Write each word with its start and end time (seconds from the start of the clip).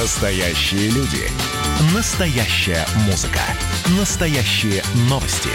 Настоящие 0.00 0.90
люди. 0.90 1.28
Настоящая 1.92 2.86
музыка. 3.06 3.40
Настоящие 3.98 4.80
новости. 5.10 5.48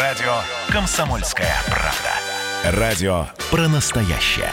Радио 0.00 0.38
«Комсомольская 0.68 1.54
правда». 1.66 2.80
Радио 2.80 3.28
про 3.52 3.68
настоящее. 3.68 4.50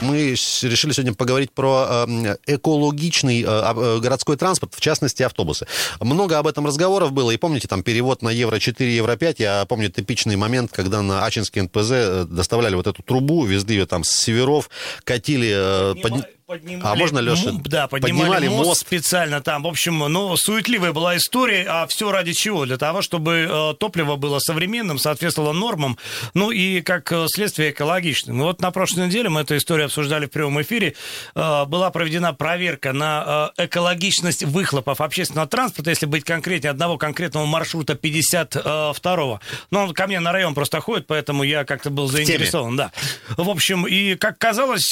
Мы 0.00 0.28
решили 0.28 0.92
сегодня 0.92 1.12
поговорить 1.14 1.50
про 1.50 2.06
э, 2.06 2.36
экологичный 2.46 3.42
э, 3.42 3.46
э, 3.46 3.98
городской 3.98 4.36
транспорт, 4.36 4.74
в 4.74 4.80
частности 4.80 5.24
автобусы. 5.24 5.66
Много 5.98 6.38
об 6.38 6.46
этом 6.46 6.66
разговоров 6.66 7.10
было, 7.10 7.32
и 7.32 7.36
помните, 7.36 7.66
там 7.66 7.82
перевод 7.82 8.22
на 8.22 8.28
евро 8.28 8.60
4, 8.60 8.94
евро 8.94 9.16
5, 9.16 9.40
я 9.40 9.64
помню 9.66 9.90
типичный 9.90 10.36
момент, 10.36 10.70
когда 10.72 11.02
на 11.02 11.24
Ачинский 11.24 11.62
НПЗ 11.62 12.28
доставляли 12.28 12.76
вот 12.76 12.86
эту 12.86 13.02
трубу, 13.02 13.44
везли 13.44 13.76
ее 13.76 13.86
там 13.86 14.04
с 14.04 14.10
северов, 14.10 14.70
катили... 15.04 16.00
подни- 16.00 16.22
Поднимали 16.46 16.82
А 16.86 16.94
можно, 16.94 17.20
Леша, 17.20 17.48
м- 17.48 17.62
Да, 17.64 17.88
поднимали, 17.88 18.18
поднимали 18.20 18.48
мост, 18.48 18.68
мост? 18.68 18.80
специально 18.82 19.40
там. 19.40 19.62
В 19.62 19.66
общем, 19.66 19.98
ну, 19.98 20.36
суетливая 20.36 20.92
была 20.92 21.16
история, 21.16 21.64
а 21.66 21.86
все 21.86 22.12
ради 22.12 22.34
чего? 22.34 22.66
Для 22.66 22.76
того, 22.76 23.00
чтобы 23.00 23.48
э, 23.50 23.74
топливо 23.80 24.16
было 24.16 24.38
современным, 24.40 24.98
соответствовало 24.98 25.54
нормам, 25.54 25.96
ну 26.34 26.50
и 26.50 26.82
как 26.82 27.10
э, 27.12 27.24
следствие 27.28 27.70
экологичным. 27.70 28.38
И 28.40 28.42
вот 28.42 28.60
на 28.60 28.70
прошлой 28.72 29.06
неделе 29.06 29.30
мы 29.30 29.40
эту 29.40 29.56
историю 29.56 29.86
обсуждали 29.86 30.26
в 30.26 30.30
прямом 30.30 30.60
эфире. 30.60 30.94
Э, 31.34 31.64
была 31.64 31.90
проведена 31.90 32.34
проверка 32.34 32.92
на 32.92 33.50
э, 33.56 33.64
экологичность 33.64 34.42
выхлопов 34.44 35.00
общественного 35.00 35.48
транспорта, 35.48 35.88
если 35.88 36.04
быть 36.04 36.24
конкретнее, 36.24 36.72
одного 36.72 36.98
конкретного 36.98 37.46
маршрута 37.46 37.94
52-го. 37.94 39.40
Ну, 39.70 39.78
он 39.80 39.94
ко 39.94 40.06
мне 40.06 40.20
на 40.20 40.30
район 40.30 40.52
просто 40.54 40.80
ходит, 40.82 41.06
поэтому 41.06 41.42
я 41.42 41.64
как-то 41.64 41.88
был 41.88 42.06
заинтересован. 42.06 42.76
Да. 42.76 42.92
В 43.38 43.48
общем, 43.48 43.86
и 43.86 44.14
как 44.16 44.36
казалось, 44.38 44.84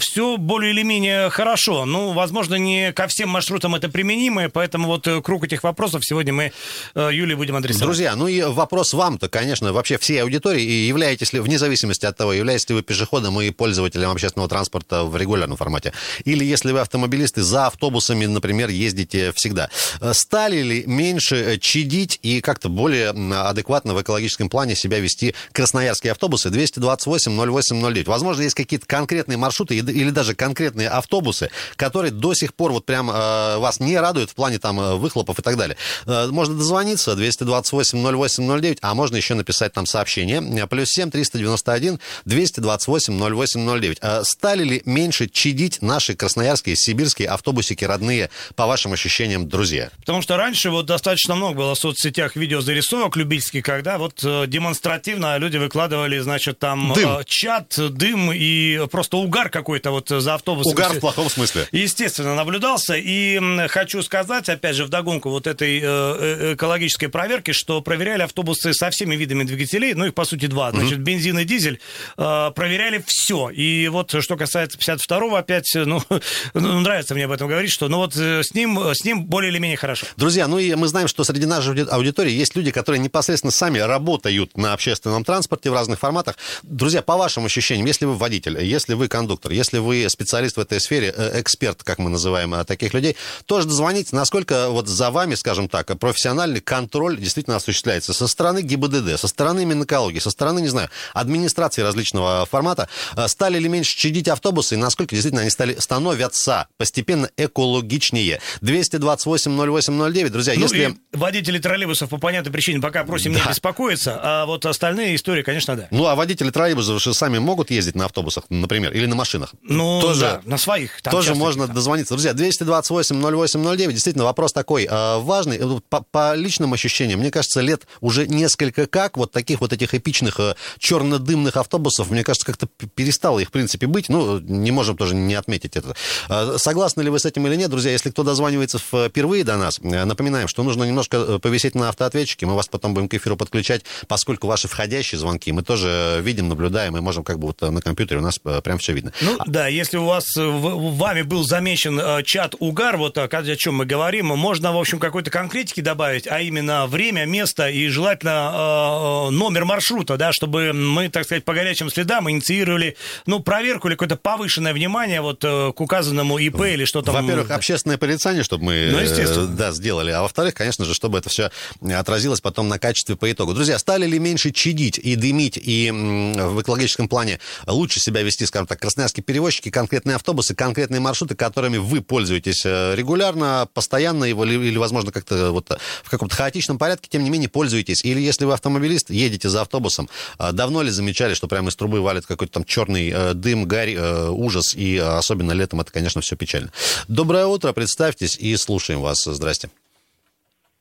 все 0.00 0.36
более 0.36 0.72
или 0.72 0.82
менее 0.82 0.97
хорошо. 1.30 1.84
Ну, 1.84 2.12
возможно, 2.12 2.56
не 2.56 2.92
ко 2.92 3.06
всем 3.06 3.28
маршрутам 3.28 3.74
это 3.74 3.88
применимо, 3.88 4.48
поэтому 4.48 4.86
вот 4.86 5.06
э, 5.06 5.20
круг 5.22 5.44
этих 5.44 5.64
вопросов 5.64 6.04
сегодня 6.04 6.32
мы 6.32 6.52
э, 6.94 7.10
Юлии 7.12 7.34
будем 7.34 7.56
адресовать. 7.56 7.84
Друзья, 7.84 8.16
ну 8.16 8.28
и 8.28 8.42
вопрос 8.42 8.92
вам-то, 8.92 9.28
конечно, 9.28 9.72
вообще 9.72 9.98
всей 9.98 10.22
аудитории, 10.22 10.62
и 10.62 10.86
являетесь 10.86 11.32
ли, 11.32 11.40
вне 11.40 11.58
зависимости 11.58 12.06
от 12.06 12.16
того, 12.16 12.32
являетесь 12.32 12.68
ли 12.68 12.74
вы 12.74 12.82
пешеходом 12.82 13.40
и 13.40 13.50
пользователем 13.50 14.10
общественного 14.10 14.48
транспорта 14.48 15.04
в 15.04 15.16
регулярном 15.16 15.56
формате, 15.56 15.92
или 16.24 16.44
если 16.44 16.72
вы 16.72 16.80
автомобилисты 16.80 17.42
за 17.42 17.66
автобусами, 17.66 18.26
например, 18.26 18.68
ездите 18.68 19.32
всегда, 19.32 19.68
Э, 20.00 20.12
стали 20.14 20.62
ли 20.62 20.84
меньше 20.86 21.58
чадить 21.60 22.18
и 22.22 22.40
как-то 22.40 22.68
более 22.68 23.10
адекватно 23.10 23.94
в 23.94 24.02
экологическом 24.02 24.48
плане 24.48 24.74
себя 24.74 24.98
вести 24.98 25.34
красноярские 25.52 26.12
автобусы 26.12 26.48
228-08-09? 26.48 28.04
Возможно, 28.06 28.42
есть 28.42 28.54
какие-то 28.54 28.86
конкретные 28.86 29.36
маршруты 29.36 29.76
или 29.76 30.10
даже 30.10 30.34
конкретные 30.34 30.87
автобусы, 30.88 31.50
которые 31.76 32.10
до 32.10 32.34
сих 32.34 32.54
пор 32.54 32.72
вот 32.72 32.86
прям 32.86 33.10
э, 33.10 33.58
вас 33.58 33.80
не 33.80 33.96
радуют 33.96 34.30
в 34.30 34.34
плане 34.34 34.58
там 34.58 34.80
э, 34.80 34.94
выхлопов 34.96 35.38
и 35.38 35.42
так 35.42 35.56
далее. 35.56 35.76
Э, 36.06 36.26
можно 36.28 36.56
дозвониться 36.56 37.12
228-08-09, 37.12 38.78
а 38.82 38.94
можно 38.94 39.16
еще 39.16 39.34
написать 39.34 39.72
там 39.72 39.86
сообщение. 39.86 40.66
Плюс 40.66 40.88
7 40.90 41.10
391 41.10 42.00
228-08-09. 42.26 43.98
Э, 44.00 44.22
стали 44.24 44.64
ли 44.64 44.82
меньше 44.84 45.28
чадить 45.28 45.82
наши 45.82 46.14
красноярские, 46.14 46.76
сибирские 46.76 47.28
автобусики 47.28 47.84
родные, 47.84 48.30
по 48.54 48.66
вашим 48.66 48.92
ощущениям, 48.92 49.48
друзья? 49.48 49.90
Потому 50.00 50.22
что 50.22 50.36
раньше 50.36 50.70
вот 50.70 50.86
достаточно 50.86 51.34
много 51.34 51.56
было 51.56 51.74
в 51.74 51.78
соцсетях 51.78 52.36
видеозарисовок 52.36 53.16
любительских, 53.16 53.64
когда 53.64 53.98
вот 53.98 54.20
демонстративно 54.22 55.36
люди 55.38 55.56
выкладывали, 55.56 56.18
значит, 56.18 56.58
там 56.58 56.92
Дым. 56.94 57.22
чат, 57.26 57.74
дым 57.78 58.32
и 58.32 58.86
просто 58.90 59.16
угар 59.16 59.50
какой-то 59.50 59.90
вот 59.90 60.08
за 60.08 60.34
автобусом. 60.34 60.72
Угар 60.78 60.96
в 60.96 61.00
плохом 61.00 61.28
смысле. 61.30 61.68
Естественно, 61.72 62.34
наблюдался. 62.34 62.94
И 62.96 63.38
хочу 63.68 64.02
сказать, 64.02 64.48
опять 64.48 64.76
же, 64.76 64.84
вдогонку 64.84 65.30
вот 65.30 65.46
этой 65.46 65.78
э, 65.78 65.82
э, 65.82 66.54
экологической 66.54 67.08
проверки, 67.08 67.52
что 67.52 67.80
проверяли 67.82 68.22
автобусы 68.22 68.72
со 68.74 68.90
всеми 68.90 69.14
видами 69.16 69.44
двигателей, 69.44 69.94
ну 69.94 70.06
их, 70.06 70.14
по 70.14 70.24
сути, 70.24 70.46
два. 70.46 70.70
Значит, 70.70 71.00
бензин 71.00 71.38
и 71.38 71.44
дизель. 71.44 71.80
э, 72.16 72.50
проверяли 72.54 73.02
все. 73.06 73.50
И 73.50 73.88
вот 73.88 74.14
что 74.22 74.36
касается 74.36 74.78
52-го, 74.78 75.36
опять, 75.36 75.70
ну, 75.74 76.02
ну, 76.54 76.80
нравится 76.80 77.14
мне 77.14 77.24
об 77.24 77.32
этом 77.32 77.48
говорить, 77.48 77.70
что 77.70 77.88
ну 77.88 77.98
вот 77.98 78.14
с 78.16 78.54
ним, 78.54 78.78
с 78.78 79.04
ним 79.04 79.24
более 79.26 79.50
или 79.50 79.58
менее 79.58 79.76
хорошо. 79.76 80.06
Друзья, 80.16 80.46
ну 80.48 80.58
и 80.58 80.74
мы 80.74 80.88
знаем, 80.88 81.08
что 81.08 81.24
среди 81.24 81.46
нашей 81.46 81.70
ауди- 81.74 81.88
аудитории 81.88 82.32
есть 82.32 82.56
люди, 82.56 82.70
которые 82.70 83.00
непосредственно 83.00 83.50
сами 83.50 83.78
работают 83.78 84.56
на 84.56 84.72
общественном 84.72 85.24
транспорте 85.24 85.70
в 85.70 85.74
разных 85.74 85.98
форматах. 85.98 86.36
Друзья, 86.62 87.02
по 87.02 87.16
вашим 87.16 87.44
ощущениям, 87.46 87.86
если 87.86 88.04
вы 88.04 88.14
водитель, 88.16 88.62
если 88.62 88.94
вы 88.94 89.08
кондуктор, 89.08 89.52
если 89.52 89.78
вы 89.78 90.06
специалист 90.08 90.56
в 90.56 90.60
этой 90.68 90.80
сфере, 90.80 91.12
э, 91.16 91.40
эксперт, 91.40 91.82
как 91.82 91.98
мы 91.98 92.10
называем 92.10 92.54
э, 92.54 92.64
таких 92.64 92.94
людей, 92.94 93.16
тоже 93.46 93.66
дозвоните, 93.66 94.14
насколько 94.14 94.68
вот 94.70 94.86
за 94.88 95.10
вами, 95.10 95.34
скажем 95.34 95.68
так, 95.68 95.98
профессиональный 95.98 96.60
контроль 96.60 97.18
действительно 97.18 97.56
осуществляется 97.56 98.12
со 98.12 98.26
стороны 98.28 98.60
ГИБДД, 98.62 99.18
со 99.18 99.28
стороны 99.28 99.64
Минэкологии, 99.64 100.18
со 100.18 100.30
стороны, 100.30 100.60
не 100.60 100.68
знаю, 100.68 100.90
администрации 101.14 101.82
различного 101.82 102.46
формата. 102.46 102.88
Э, 103.16 103.26
Стали 103.28 103.58
ли 103.58 103.68
меньше 103.68 103.96
чадить 103.96 104.28
автобусы 104.28 104.74
и 104.74 104.78
насколько 104.78 105.14
действительно 105.14 105.42
они 105.42 105.50
стали, 105.50 105.76
становятся 105.78 106.66
постепенно 106.76 107.30
экологичнее? 107.36 108.40
228-08-09, 108.62 110.28
друзья, 110.30 110.54
Ну 110.54 110.60
если... 110.62 110.96
водители 111.12 111.58
троллейбусов 111.58 112.10
по 112.10 112.18
понятной 112.18 112.52
причине 112.52 112.80
пока 112.80 113.04
просим 113.04 113.32
не 113.32 113.38
Да. 113.38 113.48
беспокоиться, 113.50 114.18
а 114.22 114.46
вот 114.46 114.66
остальные 114.66 115.14
истории, 115.16 115.42
конечно, 115.42 115.76
да. 115.76 115.88
Ну, 115.90 116.06
а 116.06 116.14
водители 116.14 116.50
троллейбусов 116.50 117.00
же 117.02 117.14
сами 117.14 117.38
могут 117.38 117.70
ездить 117.70 117.94
на 117.94 118.04
автобусах, 118.06 118.44
например, 118.50 118.92
или 118.92 119.06
на 119.06 119.14
машинах. 119.14 119.54
Ну, 119.62 120.00
тоже, 120.00 120.20
да, 120.20 120.40
на 120.44 120.57
своих. 120.58 121.00
там 121.02 121.12
тоже 121.12 121.28
часто 121.28 121.38
можно 121.38 121.66
да. 121.66 121.74
дозвониться. 121.74 122.14
Друзья, 122.14 122.32
228-08-09, 122.32 123.92
действительно, 123.92 124.24
вопрос 124.24 124.52
такой 124.52 124.86
э, 124.90 125.18
важный. 125.18 125.58
Э, 125.58 125.80
По, 125.88 126.02
по 126.02 126.34
личным 126.34 126.72
ощущениям, 126.72 127.20
мне 127.20 127.30
кажется, 127.30 127.60
лет 127.60 127.82
уже 128.00 128.26
несколько 128.26 128.86
как, 128.86 129.16
вот 129.16 129.32
таких 129.32 129.60
вот 129.60 129.72
этих 129.72 129.94
эпичных 129.94 130.40
э, 130.40 130.54
черно-дымных 130.78 131.56
автобусов, 131.56 132.10
мне 132.10 132.24
кажется, 132.24 132.46
как-то 132.46 132.66
перестало 132.94 133.38
их, 133.38 133.48
в 133.48 133.52
принципе, 133.52 133.86
быть. 133.86 134.08
Ну, 134.08 134.38
не 134.38 134.70
можем 134.70 134.96
тоже 134.96 135.14
не 135.14 135.34
отметить 135.34 135.76
это. 135.76 135.94
Э, 136.28 136.56
Согласны 136.58 137.02
ли 137.02 137.10
вы 137.10 137.18
с 137.18 137.24
этим 137.24 137.46
или 137.46 137.56
нет, 137.56 137.70
друзья? 137.70 137.92
Если 137.92 138.10
кто 138.10 138.22
дозванивается 138.22 138.78
впервые 138.78 139.44
до 139.44 139.56
нас, 139.56 139.80
э, 139.82 140.04
напоминаем, 140.04 140.48
что 140.48 140.62
нужно 140.62 140.84
немножко 140.84 141.16
э, 141.16 141.38
повисеть 141.38 141.74
на 141.74 141.88
автоответчике, 141.88 142.46
мы 142.46 142.54
вас 142.54 142.68
потом 142.68 142.94
будем 142.94 143.08
к 143.08 143.14
эфиру 143.14 143.36
подключать, 143.36 143.82
поскольку 144.06 144.46
ваши 144.46 144.68
входящие 144.68 145.18
звонки 145.18 145.52
мы 145.52 145.62
тоже 145.62 145.88
э, 145.88 146.20
видим, 146.20 146.48
наблюдаем, 146.48 146.96
и 146.96 147.00
можем 147.00 147.24
как 147.24 147.38
бы 147.38 147.48
вот 147.48 147.62
э, 147.62 147.70
на 147.70 147.80
компьютере 147.80 148.20
у 148.20 148.22
нас 148.22 148.40
э, 148.44 148.60
прям 148.62 148.78
все 148.78 148.92
видно. 148.92 149.12
Ну 149.20 149.38
да, 149.46 149.68
если 149.68 149.96
у 149.96 150.04
вас 150.04 150.36
э, 150.36 150.47
вами 150.50 151.22
был 151.22 151.44
замечен 151.44 151.98
э, 151.98 152.22
чат 152.24 152.54
угар, 152.58 152.96
вот 152.96 153.18
о 153.18 153.56
чем 153.56 153.76
мы 153.76 153.86
говорим, 153.86 154.26
можно, 154.26 154.72
в 154.72 154.78
общем, 154.78 154.98
какой-то 154.98 155.30
конкретики 155.30 155.80
добавить, 155.80 156.26
а 156.26 156.40
именно 156.40 156.86
время, 156.86 157.24
место 157.26 157.68
и 157.68 157.88
желательно 157.88 158.30
э, 158.30 159.28
э, 159.28 159.30
номер 159.30 159.64
маршрута, 159.64 160.16
да, 160.16 160.32
чтобы 160.32 160.72
мы, 160.72 161.08
так 161.08 161.24
сказать, 161.24 161.44
по 161.44 161.54
горячим 161.54 161.90
следам 161.90 162.30
инициировали, 162.30 162.96
ну, 163.26 163.40
проверку 163.40 163.88
или 163.88 163.94
какое-то 163.94 164.16
повышенное 164.16 164.72
внимание 164.72 165.20
вот 165.20 165.40
к 165.40 165.80
указанному 165.80 166.38
ИП 166.38 166.62
или 166.62 166.84
что 166.84 167.02
там. 167.02 167.14
Во-первых, 167.14 167.50
общественное 167.50 167.98
порицание, 167.98 168.42
чтобы 168.42 168.64
мы 168.64 168.90
Ну, 168.92 169.46
да, 169.46 169.72
сделали. 169.72 170.10
А 170.10 170.22
во-вторых, 170.22 170.54
конечно 170.54 170.84
же, 170.84 170.94
чтобы 170.94 171.18
это 171.18 171.28
все 171.28 171.50
отразилось 171.82 172.40
потом 172.40 172.68
на 172.68 172.78
качестве 172.78 173.16
по 173.16 173.30
итогу. 173.30 173.54
Друзья, 173.54 173.78
стали 173.78 174.06
ли 174.06 174.18
меньше 174.18 174.50
чадить 174.52 174.98
и 174.98 175.16
дымить, 175.16 175.58
и 175.62 175.90
в 175.90 176.62
экологическом 176.62 177.08
плане 177.08 177.40
лучше 177.66 178.00
себя 178.00 178.22
вести, 178.22 178.46
скажем 178.46 178.66
так, 178.66 178.80
красноярские 178.80 179.24
перевозчики, 179.24 179.70
конкретные 179.70 180.16
автобусы, 180.16 180.37
конкретные 180.42 181.00
маршруты, 181.00 181.34
которыми 181.34 181.76
вы 181.78 182.00
пользуетесь 182.02 182.64
э, 182.64 182.94
регулярно, 182.94 183.68
постоянно 183.74 184.24
его, 184.24 184.44
или, 184.44 184.76
возможно, 184.78 185.12
как-то 185.12 185.50
вот 185.52 185.68
в 186.02 186.10
каком-то 186.10 186.34
хаотичном 186.36 186.78
порядке, 186.78 187.08
тем 187.10 187.24
не 187.24 187.30
менее, 187.30 187.48
пользуетесь. 187.48 188.04
Или 188.04 188.20
если 188.20 188.44
вы 188.44 188.52
автомобилист, 188.52 189.10
едете 189.10 189.48
за 189.48 189.62
автобусом, 189.62 190.08
э, 190.38 190.52
давно 190.52 190.82
ли 190.82 190.90
замечали, 190.90 191.34
что 191.34 191.48
прямо 191.48 191.68
из 191.68 191.76
трубы 191.76 192.00
валит 192.00 192.26
какой-то 192.26 192.52
там 192.54 192.64
черный 192.64 193.10
э, 193.10 193.34
дым, 193.34 193.66
гарь, 193.66 193.94
э, 193.94 194.28
ужас, 194.28 194.74
и 194.74 194.96
э, 194.96 195.02
особенно 195.02 195.52
летом 195.52 195.80
это, 195.80 195.92
конечно, 195.92 196.20
все 196.20 196.36
печально. 196.36 196.70
Доброе 197.08 197.46
утро, 197.46 197.72
представьтесь 197.72 198.36
и 198.36 198.56
слушаем 198.56 199.00
вас. 199.00 199.24
Здрасте. 199.24 199.70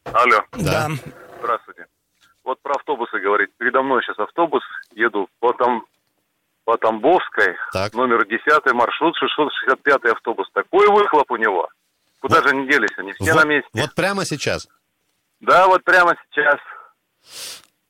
Алло, 0.06 0.42
Да. 0.54 0.89
здравствуйте. 1.39 1.86
Вот 2.44 2.62
про 2.62 2.75
автобусы 2.75 3.19
говорить. 3.19 3.50
Передо 3.57 3.81
мной 3.81 4.01
сейчас 4.04 4.18
автобус, 4.19 4.63
еду 4.95 5.27
по, 5.39 5.51
там, 5.54 5.83
по 6.68 6.78
Тамбовской, 6.78 7.56
Так. 7.72 7.94
номер 7.94 8.28
10, 8.28 8.74
маршрут 8.74 9.16
665 9.16 10.12
автобус. 10.12 10.50
Такой 10.54 10.86
выхлоп 10.90 11.31
у 11.31 11.38
него. 11.38 11.69
Куда 12.19 12.42
же 12.42 12.50
они 12.50 12.68
делись? 12.68 12.92
Они 12.98 13.14
все 13.14 13.31
вот, 13.31 13.42
на 13.46 13.48
месте. 13.48 13.69
вот 13.74 13.96
прямо 13.96 14.25
сейчас. 14.25 14.68
Да, 15.40 15.68
вот 15.68 15.81
прямо 15.86 16.14
сейчас. 16.30 16.58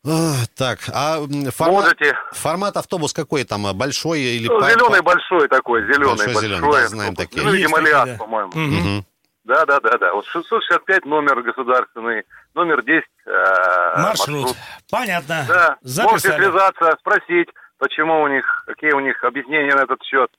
А, 0.06 0.46
так, 0.56 0.78
а 0.94 1.22
формат, 1.52 1.86
Можете. 1.86 2.16
формат 2.34 2.78
автобус 2.78 3.14
какой 3.14 3.46
там? 3.46 3.66
а, 3.66 3.74
Большой 3.74 4.22
или... 4.22 4.48
Ну, 4.48 4.62
зеленый 4.62 5.02
большой 5.02 5.48
такой, 5.48 5.82
зеленый 5.82 6.10
Большой 6.10 6.34
большой. 6.36 6.44
зеленый, 6.44 6.72
да, 6.72 6.88
знаем 6.88 7.16
такие. 7.16 7.44
Ну, 7.44 7.52
видимо, 7.52 7.82
да. 7.82 8.16
по-моему. 8.20 8.52
Мгм. 8.54 9.06
Да, 9.44 9.66
да, 9.66 9.80
да, 9.80 9.98
да. 9.98 10.14
Вот 10.14 10.26
665 10.28 11.06
номер 11.06 11.42
государственный, 11.42 12.26
номер 12.54 12.84
10 12.84 13.04
э, 13.26 14.02
Маршрут. 14.02 14.56
Понятно. 14.92 15.46
Да, 15.48 15.78
можете 15.82 16.30
Записали. 16.30 16.44
связаться, 16.44 16.98
спросить, 17.00 17.50
почему 17.78 18.22
у 18.22 18.28
них, 18.28 18.46
какие 18.66 18.92
у 18.92 19.00
них 19.00 19.24
объяснения 19.24 19.74
на 19.76 19.84
этот 19.84 20.04
счет. 20.04 20.30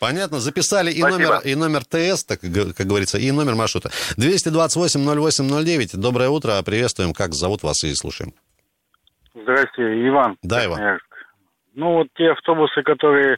Понятно, 0.00 0.38
записали 0.38 0.90
и 0.90 1.00
Спасибо. 1.00 1.18
номер, 1.18 1.40
и 1.44 1.54
номер 1.54 1.84
ТС, 1.84 2.24
так, 2.24 2.40
как 2.40 2.86
говорится, 2.86 3.18
и 3.18 3.30
номер 3.32 3.54
маршрута. 3.54 3.90
228-08-09. 4.16 6.00
Доброе 6.00 6.30
утро, 6.30 6.52
приветствуем. 6.64 7.12
Как 7.12 7.34
зовут 7.34 7.62
вас 7.62 7.84
и 7.84 7.94
слушаем. 7.94 8.32
Здрасте, 9.34 9.82
Иван. 10.08 10.38
Да, 10.42 10.64
Иван. 10.64 10.98
Ну, 11.74 11.92
вот 11.98 12.08
те 12.16 12.30
автобусы, 12.30 12.82
которые 12.82 13.36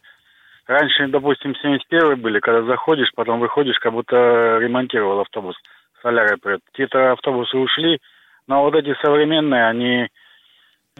раньше, 0.66 1.08
допустим, 1.08 1.54
71 1.56 2.20
были, 2.22 2.38
когда 2.38 2.62
заходишь, 2.62 3.10
потом 3.14 3.40
выходишь, 3.40 3.78
как 3.80 3.92
будто 3.92 4.58
ремонтировал 4.60 5.20
автобус. 5.20 5.56
Солярой 6.00 6.38
прет. 6.38 6.60
Те-то 6.74 7.12
автобусы 7.12 7.56
ушли, 7.56 7.98
но 8.46 8.62
вот 8.62 8.74
эти 8.74 8.94
современные, 9.02 9.66
они 9.66 10.08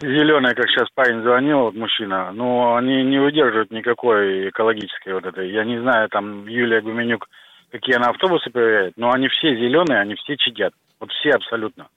зеленые, 0.00 0.54
как 0.54 0.68
сейчас 0.68 0.88
парень 0.94 1.22
звонил, 1.22 1.60
вот 1.60 1.74
мужчина, 1.74 2.32
но 2.32 2.76
они 2.76 3.02
не 3.04 3.18
выдерживают 3.18 3.70
никакой 3.70 4.48
экологической 4.48 5.14
вот 5.14 5.24
этой. 5.24 5.50
Я 5.50 5.64
не 5.64 5.80
знаю, 5.80 6.08
там 6.08 6.46
Юлия 6.46 6.80
Гуменюк, 6.80 7.28
какие 7.70 7.96
она 7.96 8.10
автобусы 8.10 8.50
проверяет, 8.50 8.94
но 8.96 9.12
они 9.12 9.28
все 9.28 9.54
зеленые, 9.54 10.00
они 10.00 10.14
все 10.16 10.36
чадят. 10.36 10.72
Вот 11.00 11.10
все 11.10 11.30
абсолютно. 11.30 11.88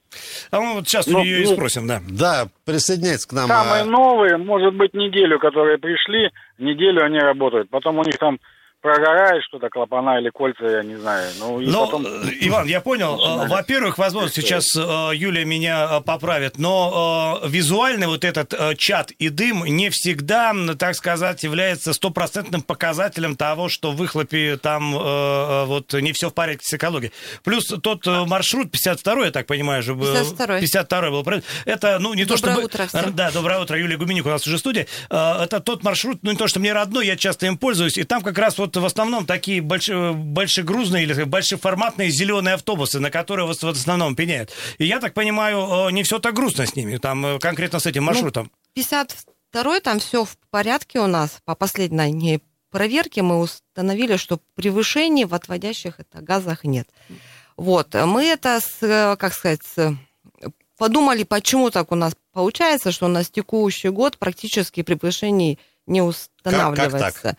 А 0.49 0.59
мы 0.59 0.73
вот 0.73 0.87
сейчас 0.87 1.05
Ну, 1.05 1.19
у 1.19 1.23
нее 1.23 1.43
и 1.43 1.45
ну, 1.45 1.53
спросим, 1.53 1.87
да. 1.87 2.01
Да, 2.09 2.47
присоединяйтесь 2.65 3.27
к 3.27 3.33
нам. 3.33 3.47
Самые 3.47 3.83
а, 3.83 3.85
новые, 3.85 4.37
может 4.37 4.73
быть, 4.73 4.95
неделю, 4.95 5.37
которые 5.37 5.77
пришли, 5.77 6.31
неделю 6.57 7.05
они 7.05 7.19
работают. 7.19 7.69
Потом 7.69 7.99
у 7.99 8.03
них 8.03 8.17
там 8.17 8.39
прогорает 8.85 9.43
что-то, 9.47 9.69
клапана 9.69 10.19
или 10.19 10.29
кольца, 10.29 10.63
я 10.63 10.83
не 10.83 10.95
знаю. 10.95 11.27
Ну, 11.39 11.59
и 11.59 11.65
Ну, 11.65 11.85
потом... 11.85 12.05
э, 12.05 12.29
Иван, 12.41 12.67
я 12.67 12.81
понял. 12.81 13.15
Э, 13.25 13.47
Во-первых, 13.47 13.97
возможно, 13.97 14.29
сейчас 14.29 14.67
э, 14.77 15.11
Юлия 15.15 15.43
меня 15.45 16.01
поправит, 16.01 16.59
но 16.59 17.41
визуальный 17.47 18.05
вот 18.05 18.23
этот 18.23 18.77
чат 18.77 19.09
и 19.11 19.29
дым 19.29 19.65
не 19.65 19.89
всегда, 19.89 20.53
так 20.77 20.95
сказать, 20.95 21.43
является 21.43 21.93
стопроцентным 21.93 22.61
показателем 22.61 23.35
того, 23.35 23.69
что 23.69 23.91
в 23.91 23.95
выхлопе 23.95 24.57
там 24.57 24.91
вот 25.67 25.93
не 25.93 26.11
все 26.11 26.29
в 26.29 26.33
порядке 26.33 26.65
с 26.67 26.73
экологией. 26.75 27.11
Плюс 27.43 27.65
тот 27.65 28.05
маршрут 28.05 28.71
52 28.71 29.25
я 29.25 29.31
так 29.31 29.47
понимаю, 29.47 29.81
же 29.81 29.95
был. 29.95 30.13
52-й. 30.13 30.61
52 30.61 31.09
был? 31.09 31.25
Это, 31.65 31.97
ну, 31.99 32.13
не 32.13 32.25
то, 32.25 32.35
Доброе 32.35 32.53
чтобы... 32.53 32.65
утро 32.65 32.85
всем. 32.87 33.01
Да, 33.15 33.31
доброе 33.31 33.59
утро, 33.59 33.77
Юлия 33.79 33.97
Гуменюк 33.97 34.27
у 34.27 34.29
нас 34.29 34.45
уже 34.45 34.57
в 34.57 34.59
студии. 34.59 34.85
Это 35.09 35.59
тот 35.59 35.83
маршрут, 35.83 36.19
ну, 36.21 36.31
не 36.31 36.37
то, 36.37 36.47
что 36.47 36.59
мне 36.59 36.73
родной, 36.73 37.07
я 37.07 37.15
часто 37.15 37.47
им 37.47 37.57
пользуюсь, 37.57 37.97
и 37.97 38.03
там 38.03 38.21
как 38.21 38.37
раз 38.37 38.57
вот 38.57 38.74
в 38.81 38.85
основном 38.85 39.25
такие 39.25 39.61
большие, 39.61 40.13
большегрузные 40.13 41.03
или 41.03 41.23
большеформатные 41.23 42.09
зеленые 42.09 42.55
автобусы, 42.55 42.99
на 42.99 43.09
которые 43.11 43.45
в 43.47 43.51
основном 43.51 44.15
пеняют. 44.15 44.51
И 44.77 44.85
я 44.85 44.99
так 44.99 45.13
понимаю, 45.13 45.87
э, 45.87 45.91
не 45.91 46.03
все 46.03 46.19
так 46.19 46.33
грустно 46.35 46.65
с 46.65 46.75
ними, 46.75 46.97
там 46.97 47.25
э, 47.25 47.39
конкретно 47.39 47.79
с 47.79 47.85
этим 47.85 48.03
Ну, 48.03 48.07
маршрутом. 48.07 48.51
52-й, 48.75 49.81
там 49.81 49.99
все 49.99 50.25
в 50.25 50.37
порядке 50.49 50.99
у 50.99 51.07
нас. 51.07 51.39
По 51.45 51.55
последней 51.55 52.41
проверке 52.71 53.21
мы 53.21 53.39
установили, 53.39 54.17
что 54.17 54.39
превышений 54.55 55.25
в 55.25 55.33
отводящих 55.33 55.99
это 55.99 56.21
газах 56.21 56.63
нет. 56.63 56.87
Вот, 57.57 57.93
мы 57.93 58.25
это, 58.25 58.59
с, 58.59 59.15
как 59.17 59.33
сказать, 59.33 59.61
с- 59.63 59.95
подумали, 60.77 61.23
почему 61.23 61.69
так 61.69 61.91
у 61.93 61.95
нас 61.95 62.13
получается, 62.33 62.91
что 62.91 63.05
у 63.05 63.09
нас 63.09 63.29
текущий 63.29 63.87
год 63.89 64.17
практически 64.17 64.81
превышений 64.83 65.57
не 65.87 66.01
устанавливается. 66.01 67.37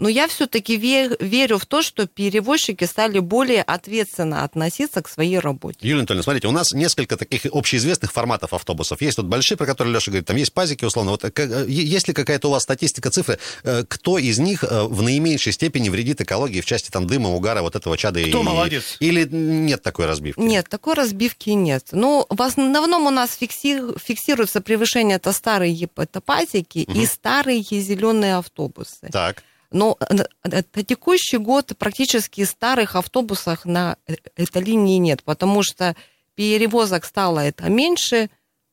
Но 0.00 0.08
я 0.08 0.26
все-таки 0.28 0.76
верю 0.76 1.58
в 1.58 1.66
то, 1.66 1.82
что 1.82 2.06
перевозчики 2.06 2.84
стали 2.84 3.18
более 3.18 3.62
ответственно 3.62 4.44
относиться 4.44 5.02
к 5.02 5.08
своей 5.08 5.38
работе. 5.38 5.78
Юлия 5.82 6.00
Анатольевна, 6.00 6.22
смотрите, 6.22 6.48
у 6.48 6.52
нас 6.52 6.72
несколько 6.72 7.18
таких 7.18 7.44
общеизвестных 7.52 8.10
форматов 8.10 8.54
автобусов. 8.54 9.02
Есть 9.02 9.16
тут 9.16 9.26
большие, 9.26 9.58
про 9.58 9.66
которые 9.66 9.92
Леша 9.94 10.10
говорит, 10.10 10.26
там 10.26 10.36
есть 10.36 10.54
пазики, 10.54 10.86
условно. 10.86 11.10
Вот, 11.12 11.24
э, 11.24 11.30
э, 11.36 11.66
есть 11.68 12.08
ли 12.08 12.14
какая-то 12.14 12.48
у 12.48 12.50
вас 12.52 12.62
статистика, 12.62 13.10
цифры, 13.10 13.38
э, 13.62 13.84
кто 13.86 14.16
из 14.18 14.38
них 14.38 14.62
в 14.62 15.02
наименьшей 15.02 15.52
степени 15.52 15.90
вредит 15.90 16.22
экологии 16.22 16.62
в 16.62 16.64
части 16.66 16.90
там 16.90 17.06
дыма, 17.06 17.28
угара, 17.28 17.60
вот 17.60 17.76
этого 17.76 17.98
чада? 17.98 18.20
Кто 18.22 18.40
и- 18.40 18.42
молодец? 18.42 18.96
Или 19.00 19.28
нет 19.30 19.82
такой 19.82 20.06
разбивки? 20.06 20.40
Нет, 20.40 20.66
такой 20.70 20.94
разбивки 20.94 21.50
нет. 21.50 21.88
Ну, 21.92 22.24
в 22.30 22.40
основном 22.40 23.06
у 23.06 23.10
нас 23.10 23.36
фикси- 23.38 23.98
фиксируется 24.02 24.62
превышение 24.62 25.16
это 25.16 25.32
старые 25.32 25.88
это 25.96 26.20
пазики 26.22 26.78
и 26.78 27.04
старые 27.04 27.60
зеленые 27.62 28.36
автобусы. 28.36 29.08
Так. 29.12 29.44
Но 29.70 29.96
э, 30.00 30.16
э, 30.16 30.62
на 30.74 30.82
текущий 30.82 31.38
год 31.38 31.76
практически 31.78 32.44
старых 32.44 32.96
автобусах 32.96 33.64
на 33.64 33.96
э- 34.06 34.14
этой 34.36 34.62
линии 34.62 34.98
нет, 34.98 35.22
потому 35.22 35.62
что 35.62 35.94
перевозок 36.34 37.04
стало 37.04 37.40
это 37.40 37.68
меньше, 37.68 38.30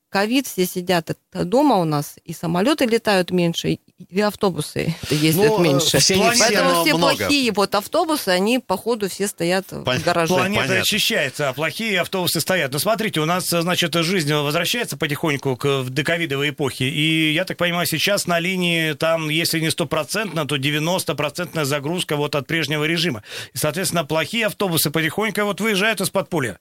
ковид, 0.08 0.46
все 0.46 0.66
сидят 0.66 1.16
дома 1.32 1.76
у 1.76 1.84
нас, 1.84 2.16
и 2.24 2.32
самолеты 2.32 2.86
летают 2.86 3.30
меньше, 3.30 3.78
и 4.08 4.20
автобусы 4.20 4.94
ездят 5.10 5.46
Ну, 5.48 5.58
э, 5.58 5.62
меньше. 5.64 5.98
все 5.98 6.14
не 6.16 6.30
все, 6.30 6.44
Поэтому 6.44 6.84
все 6.84 6.94
много. 6.94 7.16
плохие 7.16 7.52
вот 7.52 7.74
автобусы, 7.74 8.28
они, 8.28 8.60
походу, 8.60 9.08
все 9.08 9.26
стоят 9.26 9.66
Пон- 9.72 9.98
в 9.98 10.04
гараже. 10.04 10.28
Планета 10.34 10.62
понятно. 10.62 10.82
очищается, 10.82 11.48
а 11.48 11.52
плохие 11.52 12.00
автобусы 12.00 12.40
стоят. 12.40 12.72
Но 12.72 12.78
смотрите, 12.78 13.20
у 13.20 13.24
нас, 13.24 13.48
значит, 13.48 13.92
жизнь 13.94 14.32
возвращается 14.32 14.96
потихоньку 14.96 15.56
к 15.56 15.84
доковидовой 15.88 16.50
эпохе. 16.50 16.88
И, 16.88 17.32
я 17.32 17.44
так 17.44 17.56
понимаю, 17.56 17.86
сейчас 17.86 18.26
на 18.28 18.38
линии 18.38 18.92
там, 18.92 19.28
если 19.28 19.58
не 19.58 19.70
стопроцентно, 19.70 20.46
то 20.46 20.56
90% 20.56 21.64
загрузка 21.64 22.16
вот 22.16 22.34
от 22.36 22.46
прежнего 22.46 22.84
режима. 22.84 23.24
И, 23.52 23.58
соответственно, 23.58 24.04
плохие 24.04 24.46
автобусы 24.46 24.90
потихоньку 24.90 25.42
вот 25.42 25.60
выезжают 25.60 26.00
из-под 26.00 26.28
пуля. 26.30 26.58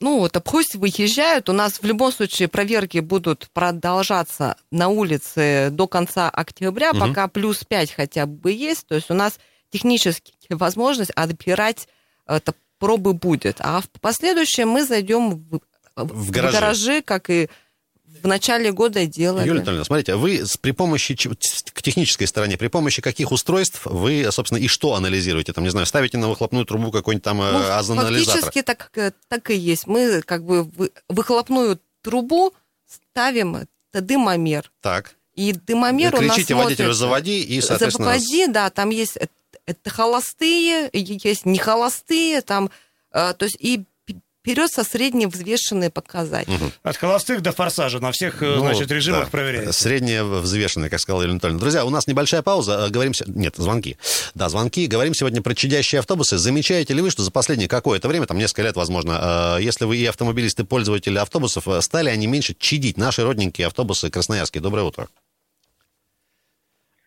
Ну, 0.00 0.18
вот, 0.18 0.34
а 0.36 0.40
пусть 0.40 0.74
выезжают. 0.74 1.48
У 1.48 1.52
нас 1.52 1.74
в 1.74 1.84
любом 1.84 2.10
случае 2.10 2.48
проверки 2.48 2.98
будут 2.98 3.48
продолжаться 3.52 4.56
на 4.70 4.88
улице 4.88 5.68
до 5.70 5.86
конца 5.86 6.30
октября, 6.30 6.92
пока 6.94 7.28
плюс 7.28 7.64
5 7.64 7.92
хотя 7.92 8.26
бы 8.26 8.50
есть. 8.52 8.86
То 8.86 8.94
есть 8.94 9.10
у 9.10 9.14
нас 9.14 9.38
технически 9.70 10.32
возможность 10.48 11.10
отбирать 11.10 11.86
это, 12.26 12.54
пробы 12.78 13.12
будет. 13.12 13.56
А 13.60 13.80
в 13.82 13.88
последующем 14.00 14.68
мы 14.68 14.84
зайдем 14.84 15.30
в, 15.36 15.60
В 15.96 16.30
гаражи. 16.30 17.02
как 17.02 17.28
и 17.28 17.48
в 18.22 18.26
начале 18.26 18.72
года 18.72 19.06
делали. 19.06 19.46
Юлия 19.46 19.58
Анатольевна, 19.60 19.84
смотрите, 19.84 20.16
вы 20.16 20.42
при 20.60 20.72
помощи, 20.72 21.14
к 21.14 21.82
технической 21.82 22.26
стороне, 22.26 22.56
при 22.56 22.68
помощи 22.68 23.02
каких 23.02 23.32
устройств 23.32 23.80
вы, 23.84 24.26
собственно, 24.30 24.58
и 24.58 24.66
что 24.68 24.94
анализируете? 24.94 25.52
Там, 25.52 25.64
не 25.64 25.70
знаю, 25.70 25.86
ставите 25.86 26.18
на 26.18 26.28
выхлопную 26.28 26.64
трубу 26.64 26.90
какой-нибудь 26.90 27.24
там 27.24 27.40
э, 27.42 27.52
Ну, 27.52 27.72
озонанализатор? 27.72 28.40
фактически 28.42 28.62
так, 28.62 28.90
э, 28.96 29.12
так 29.28 29.50
и 29.50 29.56
есть. 29.56 29.86
Мы 29.86 30.22
как 30.22 30.44
бы 30.44 30.64
вы- 30.64 30.92
выхлопную 31.08 31.80
трубу 32.02 32.52
ставим 32.88 33.66
дымомер. 33.92 34.70
Так. 34.80 35.14
И 35.34 35.52
дымомер 35.52 36.14
у 36.16 36.20
нас 36.20 36.36
Кричите 36.36 36.54
водителю 36.54 36.92
«заводи» 36.92 37.42
и, 37.42 37.60
соответственно... 37.60 38.08
Заводи, 38.08 38.46
да, 38.48 38.70
там 38.70 38.90
есть 38.90 39.16
э- 39.16 39.26
это 39.66 39.90
холостые, 39.90 40.90
есть 40.92 41.46
не 41.46 41.58
холостые, 41.58 42.40
там, 42.42 42.70
э, 43.12 43.32
то 43.34 43.44
есть 43.44 43.56
и 43.60 43.84
берется 44.44 44.84
средневзвешенные 44.84 45.90
показатели. 45.90 46.58
От 46.82 46.96
холостых 46.96 47.42
до 47.42 47.52
форсажа 47.52 48.00
на 48.00 48.10
всех, 48.12 48.42
э, 48.42 48.46
Ну, 48.46 48.60
значит, 48.60 48.90
режимах 48.90 49.24
да, 49.24 49.30
проверяется. 49.30 49.72
Средняя 49.72 50.24
взвешенная, 50.24 50.88
как 50.88 51.00
сказала 51.00 51.22
Юлия 51.22 51.32
Анатольевна. 51.32 51.60
Друзья, 51.60 51.84
у 51.84 51.90
нас 51.90 52.06
небольшая 52.06 52.42
пауза. 52.42 52.86
Э, 52.86 52.90
Говорим... 52.90 53.12
Нет, 53.26 53.54
звонки. 53.56 53.96
Да, 54.34 54.48
звонки. 54.48 54.86
Говорим 54.86 55.14
сегодня 55.14 55.42
про 55.42 55.54
чадящие 55.54 55.98
автобусы. 55.98 56.38
Замечаете 56.38 56.94
ли 56.94 57.02
вы, 57.02 57.10
что 57.10 57.22
за 57.22 57.30
последнее 57.30 57.68
какое-то 57.68 58.08
время, 58.08 58.26
там 58.26 58.38
несколько 58.38 58.62
лет, 58.62 58.76
возможно, 58.76 59.56
э, 59.58 59.62
если 59.62 59.84
вы 59.84 59.96
и 59.98 60.06
автомобилисты, 60.06 60.64
пользователи 60.64 61.18
автобусов, 61.18 61.68
э, 61.68 61.80
стали 61.82 62.08
они 62.08 62.26
меньше 62.26 62.54
чадить? 62.58 62.96
Наши 62.96 63.22
родненькие 63.22 63.66
автобусы 63.66 64.10
красноярские. 64.10 64.62
Доброе 64.62 64.82
утро. 64.84 65.08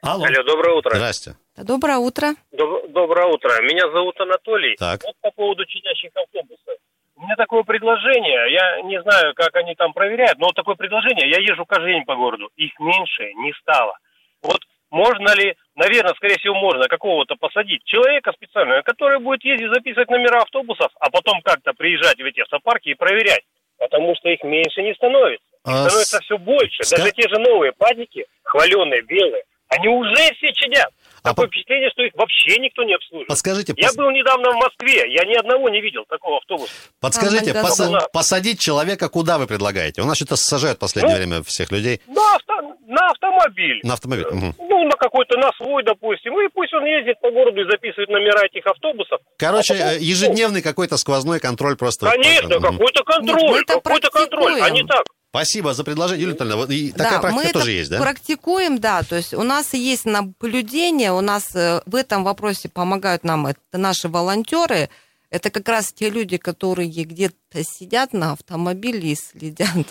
Алло. 0.02 0.26
Алло, 0.26 0.44
доброе 0.44 0.76
утро. 0.76 0.96
Здрасте. 0.96 1.36
Доброе 1.56 1.98
утро. 1.98 2.36
Доб- 2.52 2.92
доброе 2.92 3.28
утро. 3.28 3.50
Меня 3.62 3.90
зовут 3.92 4.20
Анатолий. 4.20 4.76
Так. 4.78 5.02
Вот 5.04 5.16
по 5.22 5.32
поводу 5.32 5.66
чадящих 5.66 6.12
автобусов. 6.14 6.76
У 7.24 7.26
меня 7.26 7.36
такое 7.38 7.64
предложение, 7.64 8.52
я 8.52 8.82
не 8.82 9.02
знаю, 9.02 9.34
как 9.34 9.56
они 9.56 9.76
там 9.76 9.94
проверяют, 9.94 10.38
но 10.40 10.48
вот 10.48 10.56
такое 10.56 10.76
предложение, 10.76 11.30
я 11.30 11.38
езжу 11.40 11.66
каждый 11.66 11.94
день 11.94 12.04
по 12.04 12.16
городу, 12.16 12.50
их 12.58 12.78
меньше 12.80 13.32
не 13.36 13.54
стало. 13.62 13.98
Вот 14.42 14.60
можно 14.92 15.34
ли, 15.34 15.56
наверное, 15.76 16.14
скорее 16.16 16.38
всего, 16.38 16.54
можно 16.56 16.90
какого-то 16.90 17.36
посадить 17.38 17.82
человека 17.86 18.34
специального, 18.34 18.82
который 18.82 19.20
будет 19.20 19.42
ездить 19.46 19.70
записывать 19.74 20.10
номера 20.10 20.42
автобусов, 20.42 20.92
а 21.00 21.10
потом 21.12 21.42
как-то 21.42 21.72
приезжать 21.72 22.18
в 22.18 22.26
эти 22.26 22.42
автопарки 22.42 22.90
и 22.90 22.94
проверять, 22.94 23.44
потому 23.80 24.16
что 24.18 24.28
их 24.28 24.44
меньше 24.44 24.82
не 24.84 24.94
становится. 24.94 25.48
Их 25.48 25.60
А 25.64 25.88
становится 25.88 26.18
с- 26.18 26.24
все 26.26 26.38
больше. 26.38 26.84
ска- 26.84 26.98
Даже 26.98 27.12
те 27.14 27.30
же 27.30 27.40
новые 27.40 27.72
падики, 27.72 28.26
хваленые, 28.44 29.02
белые, 29.02 29.44
они 29.78 29.88
уже 29.88 30.14
все 30.38 30.52
чадят. 30.54 30.90
А 31.24 31.30
Такое 31.30 31.48
по- 31.48 31.52
впечатление, 31.52 31.90
что 31.92 32.04
их 32.04 32.12
вообще 32.16 32.60
никто 32.60 32.84
не 32.84 32.94
обслуживает. 32.96 33.28
Подскажите, 33.30 33.74
Я 33.78 33.90
пос- 33.90 33.96
был 33.96 34.12
недавно 34.12 34.52
в 34.52 34.56
Москве, 34.56 35.06
я 35.08 35.24
ни 35.24 35.36
одного 35.36 35.70
не 35.70 35.80
видел 35.80 36.04
такого 36.10 36.38
автобуса. 36.38 36.74
подскажите, 37.00 37.52
А, 37.52 37.64
да. 37.92 38.08
посадить 38.12 38.60
человека 38.60 39.08
куда 39.08 39.38
вы 39.38 39.48
предлагаете? 39.48 40.02
У 40.02 40.06
нас 40.06 40.18
что-то 40.18 40.36
сажают 40.36 40.78
в 40.78 40.82
последнее 40.82 41.16
Ну, 41.16 41.18
время 41.20 41.44
всех 41.44 41.72
людей 41.72 42.02
На, 42.08 42.36
авто- 42.36 42.76
на 42.88 43.08
автомобиль. 43.08 43.80
на 43.84 43.94
автомобиль. 43.94 44.26
Мгм. 44.32 44.56
Ну, 44.60 44.84
на 44.84 44.98
какой-то, 44.98 45.38
на 45.38 45.50
свой, 45.54 45.84
допустим. 45.84 46.34
И 46.42 46.50
пусть 46.54 46.74
он 46.74 46.84
ездит 46.86 47.20
по 47.22 47.32
городу 47.32 47.62
и 47.62 47.72
записывает 47.72 48.10
номера 48.10 48.46
этих 48.46 48.66
автобусов. 48.68 49.20
Короче, 49.38 49.76
А 49.76 49.78
потом- 49.78 49.94
э, 49.94 50.00
ежедневный 50.00 50.62
какой-то 50.62 50.98
сквозной 50.98 51.40
контроль 51.40 51.78
просто. 51.78 52.10
Конечно, 52.10 52.60
какой-то 52.60 53.04
контроль, 53.06 53.64
какой-то 53.66 54.10
контроль, 54.10 54.62
а 54.62 54.70
не 54.72 54.84
так. 54.84 55.04
Спасибо 55.34 55.74
за 55.74 55.84
предложение, 55.84 56.22
Юлия 56.22 56.34
Анатольевна. 56.34 56.58
Вот 56.58 56.70
и 56.70 56.92
Да, 56.92 57.06
такая 57.06 57.16
мы 57.16 57.22
практика 57.22 57.50
это 57.50 57.60
тоже 57.60 57.72
есть, 57.72 57.90
да? 57.90 58.00
практикуем, 58.00 58.78
да. 58.78 59.02
То 59.02 59.16
есть 59.16 59.34
у 59.34 59.42
нас 59.42 59.74
есть 59.74 60.06
наблюдение, 60.06 61.12
у 61.12 61.22
нас 61.22 61.56
э, 61.56 61.82
в 61.88 61.96
этом 61.96 62.24
вопросе 62.24 62.70
помогают 62.70 63.24
нам 63.24 63.48
это 63.48 63.60
наши 63.72 64.10
волонтеры. 64.10 64.92
Это 65.32 65.50
как 65.50 65.68
раз 65.68 65.92
те 65.92 66.12
люди, 66.12 66.38
которые 66.38 66.88
где-то 66.88 67.64
сидят 67.64 68.14
на 68.14 68.34
автомобиле 68.34 69.14
и 69.14 69.16
следят. 69.16 69.88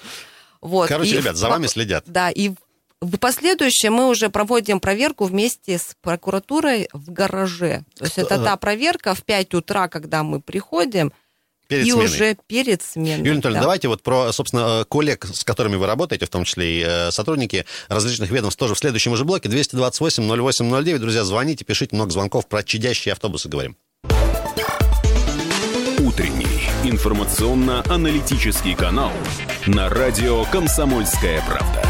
Вот. 0.60 0.88
Короче, 0.88 1.10
И 1.10 1.16
ребят, 1.16 1.34
за 1.36 1.48
вами 1.48 1.66
следят. 1.66 2.04
Да, 2.06 2.30
и 2.30 2.50
в- 3.00 3.18
последующем 3.18 3.94
мы 3.94 4.06
уже 4.08 4.30
проводим 4.30 4.78
проверку 4.78 5.24
вместе 5.24 5.76
с 5.76 5.96
прокуратурой 6.02 6.88
в 6.92 7.10
гараже. 7.10 7.82
То 7.98 8.04
есть 8.04 8.16
это 8.16 8.40
та 8.44 8.56
проверка 8.56 9.12
в 9.16 9.24
5 9.24 9.54
утра, 9.54 9.88
когда 9.88 10.22
мы 10.22 10.40
приходим, 10.40 11.12
Перед 11.72 11.86
и 11.86 11.90
сменой. 11.90 12.06
уже 12.06 12.36
перед 12.46 12.82
сменой. 12.82 13.18
Юлия 13.18 13.32
Анатольевна, 13.32 13.60
да. 13.60 13.64
давайте 13.64 13.88
вот 13.88 14.02
про, 14.02 14.32
собственно, 14.32 14.82
э, 14.82 14.84
коллег, 14.84 15.26
с 15.32 15.44
которыми 15.44 15.76
вы 15.76 15.86
работаете, 15.86 16.26
в 16.26 16.30
том 16.30 16.44
числе 16.44 16.80
и 16.80 16.84
э, 16.86 17.10
сотрудники 17.10 17.64
различных 17.88 18.30
ведомств, 18.30 18.58
тоже 18.58 18.74
в 18.74 18.78
следующем 18.78 19.12
уже 19.12 19.24
блоке. 19.24 19.48
228-08-09. 19.48 20.98
Друзья, 20.98 21.24
звоните, 21.24 21.64
пишите 21.64 21.96
много 21.96 22.10
звонков 22.10 22.46
про 22.46 22.62
чадящие 22.62 23.12
автобусы 23.12 23.48
говорим. 23.48 23.76
Утренний 25.98 26.68
информационно-аналитический 26.84 28.74
канал 28.74 29.12
на 29.66 29.88
радио 29.88 30.44
«Комсомольская 30.46 31.42
правда». 31.46 31.82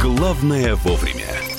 Главное 0.00 0.74
вовремя. 0.76 1.51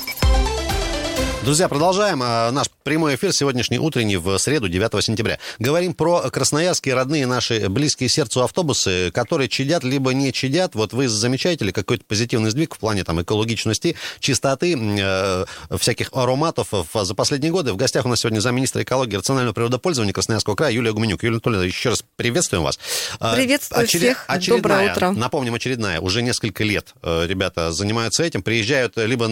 Друзья, 1.44 1.68
продолжаем 1.68 2.24
э, 2.24 2.52
наш 2.52 2.68
прямой 2.84 3.16
эфир 3.16 3.34
сегодняшний 3.34 3.78
утренний 3.78 4.16
в 4.16 4.38
среду, 4.38 4.70
9 4.70 5.04
сентября. 5.04 5.40
Говорим 5.60 5.94
про 5.94 6.22
красноярские 6.30 6.96
родные 6.96 7.28
наши 7.28 7.68
близкие 7.68 8.08
сердцу 8.08 8.44
автобусы, 8.44 9.12
которые 9.12 9.50
чадят 9.50 9.84
либо 9.84 10.14
не 10.14 10.32
чадят. 10.32 10.74
Вот 10.74 10.94
вы 10.94 11.10
замечаете 11.10 11.66
ли 11.66 11.74
какой-то 11.74 12.06
позитивный 12.08 12.50
сдвиг 12.50 12.76
в 12.76 12.80
плане 12.80 13.04
там 13.04 13.22
экологичности, 13.22 13.98
чистоты, 14.22 14.74
э, 14.78 15.46
всяких 15.78 16.12
ароматов 16.14 16.70
за 16.94 17.14
последние 17.14 17.52
годы? 17.52 17.74
В 17.74 17.76
гостях 17.76 18.06
у 18.06 18.10
нас 18.10 18.22
сегодня 18.22 18.40
замминистра 18.40 18.82
экологии 18.82 19.16
и 19.16 19.18
рационального 19.18 19.54
природопользования 19.54 20.14
Красноярского 20.14 20.56
края 20.56 20.72
Юлия 20.72 20.94
Гуменюк. 20.94 21.24
Юлия 21.24 21.36
Анатольевна, 21.36 21.66
еще 21.66 21.90
раз 21.90 22.06
приветствуем 22.16 22.64
вас. 22.64 22.80
Э, 23.20 23.36
Приветствую 23.36 23.86
всех. 23.86 24.24
очередная, 24.28 24.62
Доброе 24.62 24.92
утро. 24.94 25.12
Напомним, 25.12 25.56
очередная. 25.56 26.00
Уже 26.00 26.22
несколько 26.22 26.64
лет 26.64 26.94
э, 27.02 27.28
ребята 27.28 27.74
занимаются 27.74 28.24
этим. 28.24 28.44
Приезжают 28.44 28.96
либо 28.96 29.28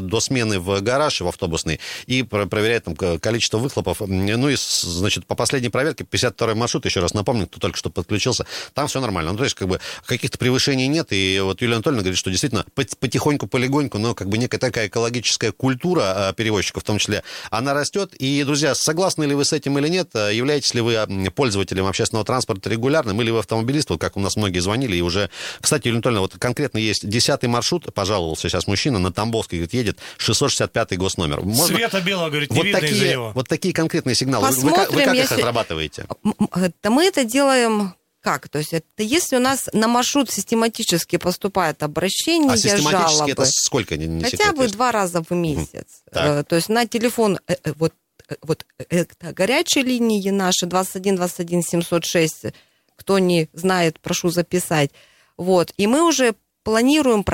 до 0.00 0.20
смены 0.20 0.58
в 0.58 0.80
гараж, 0.80 1.20
в 1.20 1.41
автобусный, 1.42 1.80
и 2.06 2.22
про- 2.22 2.46
проверяют 2.46 2.84
там 2.84 2.94
количество 3.18 3.58
выхлопов. 3.58 4.00
Ну 4.00 4.48
и, 4.48 4.56
значит, 4.56 5.26
по 5.26 5.34
последней 5.34 5.68
проверке, 5.70 6.04
52-й 6.04 6.54
маршрут, 6.54 6.84
еще 6.84 7.00
раз 7.00 7.14
напомню, 7.14 7.46
кто 7.46 7.58
только 7.58 7.76
что 7.76 7.90
подключился, 7.90 8.46
там 8.74 8.86
все 8.86 9.00
нормально. 9.00 9.32
Ну, 9.32 9.38
то 9.38 9.44
есть, 9.44 9.54
как 9.56 9.68
бы, 9.68 9.80
каких-то 10.06 10.38
превышений 10.38 10.86
нет. 10.88 11.08
И 11.10 11.40
вот 11.42 11.60
Юлия 11.62 11.74
Анатольевна 11.74 12.02
говорит, 12.02 12.18
что 12.18 12.30
действительно 12.30 12.64
пот- 12.74 12.96
потихоньку, 12.98 13.46
полегоньку, 13.48 13.98
но 13.98 14.14
как 14.14 14.28
бы 14.28 14.38
некая 14.38 14.58
такая 14.58 14.86
экологическая 14.88 15.52
культура 15.52 16.30
э, 16.30 16.34
перевозчиков 16.34 16.82
в 16.82 16.86
том 16.86 16.98
числе, 16.98 17.22
она 17.50 17.74
растет. 17.74 18.14
И, 18.14 18.42
друзья, 18.44 18.74
согласны 18.74 19.24
ли 19.24 19.34
вы 19.34 19.44
с 19.44 19.52
этим 19.52 19.78
или 19.78 19.88
нет? 19.88 20.10
Э, 20.14 20.30
Являетесь 20.32 20.74
ли 20.74 20.80
вы 20.80 20.96
пользователем 21.34 21.86
общественного 21.86 22.24
транспорта 22.24 22.70
регулярным, 22.70 23.20
или 23.22 23.30
вы 23.30 23.40
автомобилист, 23.40 23.90
вот 23.90 24.00
как 24.00 24.16
у 24.16 24.20
нас 24.20 24.36
многие 24.36 24.60
звонили, 24.60 24.96
и 24.96 25.00
уже... 25.00 25.30
Кстати, 25.60 25.88
Юлия 25.88 25.96
Анатольевна, 25.98 26.20
вот 26.22 26.34
конкретно 26.38 26.78
есть 26.78 27.08
десятый 27.08 27.48
маршрут, 27.48 27.92
пожаловался 27.92 28.48
сейчас 28.48 28.66
мужчина, 28.66 28.98
на 28.98 29.12
Тамбовский, 29.12 29.58
говорит, 29.58 29.74
едет 29.74 29.98
665 30.18 30.96
госномер. 30.98 31.31
Можно- 31.40 31.76
Света 31.76 32.00
белого, 32.00 32.28
говорит, 32.30 32.50
не 32.50 32.56
вот 32.56 32.64
видно 32.66 32.78
из-за 32.78 32.88
такие, 32.96 33.10
него. 33.12 33.32
вот 33.34 33.48
такие 33.48 33.74
конкретные 33.74 34.14
сигналы. 34.14 34.48
Вы- 34.48 34.54
вы, 34.54 34.70
как- 34.70 34.78
вы 34.78 34.84
Посмотрим, 34.84 35.04
как 35.06 35.14
их 35.14 35.20
если- 35.30 35.34
отрабатываете? 35.42 36.06
М, 36.24 36.34
это 36.54 36.90
мы 36.90 37.04
это 37.04 37.24
делаем 37.24 37.94
как? 38.20 38.48
То 38.48 38.58
есть 38.58 38.72
это 38.72 38.84
если 39.02 39.36
у 39.36 39.40
нас 39.40 39.68
на 39.72 39.88
маршрут 39.88 40.30
систематически 40.30 41.16
поступает 41.16 41.82
обращение, 41.82 42.52
А 42.52 42.56
систематически 42.56 43.12
жалобы, 43.16 43.32
это 43.32 43.44
сколько? 43.46 43.96
Не, 43.96 44.06
не 44.06 44.22
хотя 44.24 44.52
бы 44.52 44.68
два 44.68 44.92
раза 44.92 45.22
в 45.28 45.32
месяц. 45.32 46.02
Э, 46.12 46.44
То 46.44 46.54
есть 46.56 46.68
на 46.68 46.86
телефон 46.86 47.40
э, 47.48 47.54
э, 47.64 47.72
вот 47.76 47.94
вот 48.42 48.64
это 48.88 49.32
горячие 49.32 49.84
линии 49.84 50.30
наши 50.30 50.66
21 50.66 51.16
21 51.16 51.62
706. 51.62 52.46
Кто 52.96 53.18
не 53.18 53.48
знает, 53.52 53.98
прошу 54.00 54.30
записать. 54.30 54.90
Вот 55.36 55.72
и 55.76 55.86
мы 55.88 56.06
уже 56.06 56.34
планируем 56.62 57.24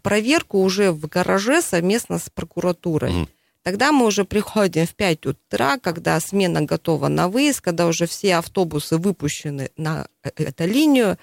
проверку 0.00 0.58
уже 0.58 0.92
в 0.92 1.06
гараже 1.08 1.62
совместно 1.62 2.18
с 2.18 2.28
прокуратурой. 2.30 3.12
Мгм. 3.12 3.28
Тогда 3.62 3.92
мы 3.92 4.06
уже 4.06 4.24
приходим 4.24 4.86
в 4.86 4.94
5 4.94 5.26
утра, 5.26 5.78
когда 5.78 6.18
смена 6.20 6.62
готова 6.62 7.08
на 7.08 7.28
выезд, 7.28 7.60
когда 7.60 7.86
уже 7.86 8.06
все 8.06 8.36
автобусы 8.36 8.96
выпущены 8.96 9.70
на 9.76 10.08
э, 10.22 10.30
эту 10.36 10.66
линию. 10.66 11.18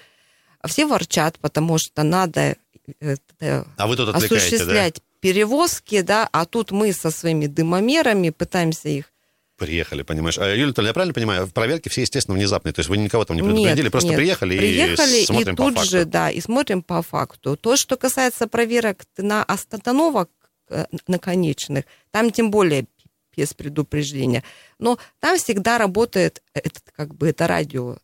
Все 0.66 0.86
ворчат, 0.86 1.40
потому 1.40 1.78
что 1.80 2.04
надо 2.04 2.56
э, 3.00 3.16
э, 3.40 3.64
А 3.78 3.88
вы 3.88 3.96
тут 3.96 4.10
отвлекаете, 4.10 4.36
да? 4.36 4.38
осуществлять 4.38 5.02
перевозки, 5.20 6.02
да, 6.02 6.30
а 6.32 6.46
тут 6.46 6.72
мы 6.72 6.94
со 6.94 7.10
своими 7.10 7.48
дымомерами 7.48 8.30
пытаемся 8.30 8.90
их... 8.90 9.12
Приехали, 9.58 10.04
понимаешь. 10.04 10.38
А, 10.38 10.50
Юлия 10.50 10.66
Анатольевна, 10.66 10.90
я 10.90 10.94
правильно 10.94 11.14
понимаю, 11.14 11.48
проверки 11.48 11.90
все, 11.90 12.02
естественно, 12.02 12.38
внезапные. 12.38 12.74
То 12.74 12.80
есть 12.80 12.90
вы 12.90 12.98
никого 12.98 13.26
там 13.26 13.38
не 13.38 13.42
Нет, 13.42 13.54
предупредили, 13.54 13.90
просто 13.90 14.10
нет. 14.10 14.18
приехали, 14.18 14.58
Приехали 14.58 15.18
и 15.18 15.26
смотрим 15.26 15.56
по 15.56 15.64
тут 15.64 15.76
факту. 15.76 15.90
же, 15.90 16.06
да, 16.06 16.30
и 16.30 16.40
смотрим 16.40 16.84
по 16.84 17.02
факту. 17.02 17.58
То, 17.58 17.76
что 17.76 17.98
касается 17.98 18.48
проверок 18.48 19.06
на 19.18 19.44
остановок 19.44 20.30
э, 20.70 20.86
наконечных, 21.08 21.86
там 22.12 22.32
тем 22.32 22.52
более 22.52 22.86
без 23.36 23.54
предупреждения. 23.54 24.44
Но 24.80 25.00
там 25.20 25.38
всегда 25.38 25.78
работает 25.78 26.44
этот, 26.54 26.84
как 26.96 27.16
бы, 27.16 27.30
это 27.30 27.48
радио 27.48 27.98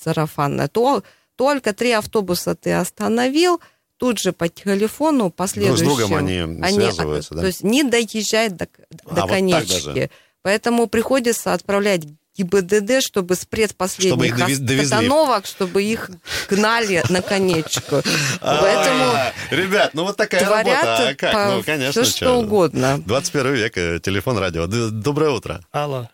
сарафанное. 0.00 0.68
То, 0.68 1.02
только 1.36 1.72
три 1.72 1.92
автобуса 1.92 2.54
ты 2.54 2.72
остановил, 2.72 3.60
тут 3.96 4.18
же 4.18 4.32
по 4.32 4.48
телефону 4.48 5.18
Друг 5.24 5.34
с 5.34 5.36
последующим... 5.36 5.84
другом 5.84 6.14
они, 6.14 6.72
связываются, 6.72 7.34
а, 7.34 7.36
да? 7.36 7.40
То 7.42 7.46
есть 7.48 7.62
не 7.62 7.82
доезжает 7.82 8.56
до, 8.56 8.68
А, 9.04 9.14
до 9.14 9.20
вот 9.22 9.30
конечки. 9.30 10.10
Поэтому 10.46 10.86
приходится 10.86 11.54
отправлять 11.54 12.02
ГИБДД, 12.38 13.02
чтобы 13.04 13.34
с 13.34 13.44
предпоследних 13.44 14.38
Чтобы 14.38 14.80
остановок, 14.80 15.44
чтобы 15.44 15.82
их 15.82 16.08
гнали 16.48 17.02
на 17.10 17.20
конечку. 17.20 17.96
Поэтому 18.40 19.12
Ребят, 19.50 19.90
ну 19.94 20.04
вот 20.04 20.16
такая 20.16 20.48
работа. 20.48 21.08
А 21.08 21.14
как? 21.16 21.34
Ну, 21.50 21.62
конечно, 21.64 22.04
все, 22.04 22.04
что 22.04 22.34
угодно. 22.34 23.02
21 23.04 23.54
век, 23.54 23.76
э, 23.76 23.98
телефон, 23.98 24.38
радио. 24.38 24.68
Доброе 24.68 25.30
утро. 25.30 25.62
Алло. 25.72 26.08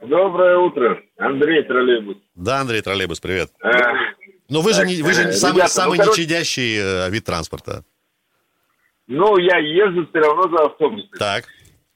Доброе 0.00 0.56
утро, 0.56 0.98
Андрей 1.18 1.64
Троллейбус. 1.64 2.16
Да, 2.34 2.60
Андрей 2.60 2.80
Троллейбус, 2.80 3.20
привет. 3.20 3.50
Э, 3.62 3.68
Но 4.48 4.62
вы 4.62 4.72
же, 4.72 4.86
не, 4.86 5.02
вы 5.02 5.12
же 5.12 5.24
э, 5.24 5.32
самый, 5.32 5.56
ребята, 5.56 5.70
самый 5.74 5.98
ну, 5.98 6.12
нечадящий 6.12 7.10
вид 7.10 7.26
транспорта. 7.26 7.84
Ну, 9.06 9.36
я 9.36 9.58
езжу 9.58 10.06
все 10.08 10.18
равно 10.18 10.48
за 10.48 10.64
автобусом. 10.64 11.10
Так. 11.18 11.44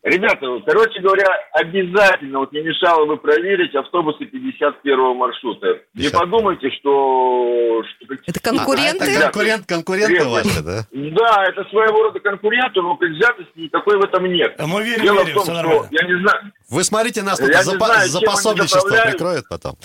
Ребята, 0.03 0.47
короче 0.67 1.01
говоря, 1.01 1.27
обязательно, 1.53 2.41
вот 2.41 2.53
не 2.53 2.61
мешало 2.61 3.07
бы 3.07 3.17
проверить 3.19 3.73
автобусы 3.77 4.25
51 4.25 5.17
маршрута. 5.17 5.79
Не 5.95 6.09
50. 6.11 6.21
подумайте, 6.21 6.71
что... 6.71 7.83
что 7.85 8.15
Это 8.27 8.41
А, 8.43 8.49
конкуренты? 8.51 9.05
это 9.05 9.21
конкурент, 9.31 9.67
конкуренты 9.67 10.25
ваши, 10.25 10.61
да? 10.63 10.87
Да, 10.91 11.45
это 11.49 11.65
своего 11.71 12.03
рода 12.03 12.19
конкуренты, 12.19 12.83
но 12.83 12.97
предвзятости 12.97 13.53
никакой 13.55 13.97
в 13.99 14.05
этом 14.05 14.25
нет. 14.27 14.57
А 14.59 14.67
мы 14.67 14.83
верим, 14.83 15.05
Дело 15.05 15.21
верим, 15.21 15.31
в 15.31 15.35
том, 15.35 15.45
что, 15.45 15.53
нормально. 15.55 15.89
я 15.93 16.05
не 16.05 16.21
знаю, 16.21 16.53
Вы 16.69 16.83
смотрите 16.83 17.23
нас, 17.23 17.39
Я 17.39 17.63
за, 17.63 17.73
не 17.73 17.79
знаю, 17.79 18.09
за 18.09 18.21
пособничество 18.23 19.03
прикроют 19.05 19.47
потом. 19.49 19.77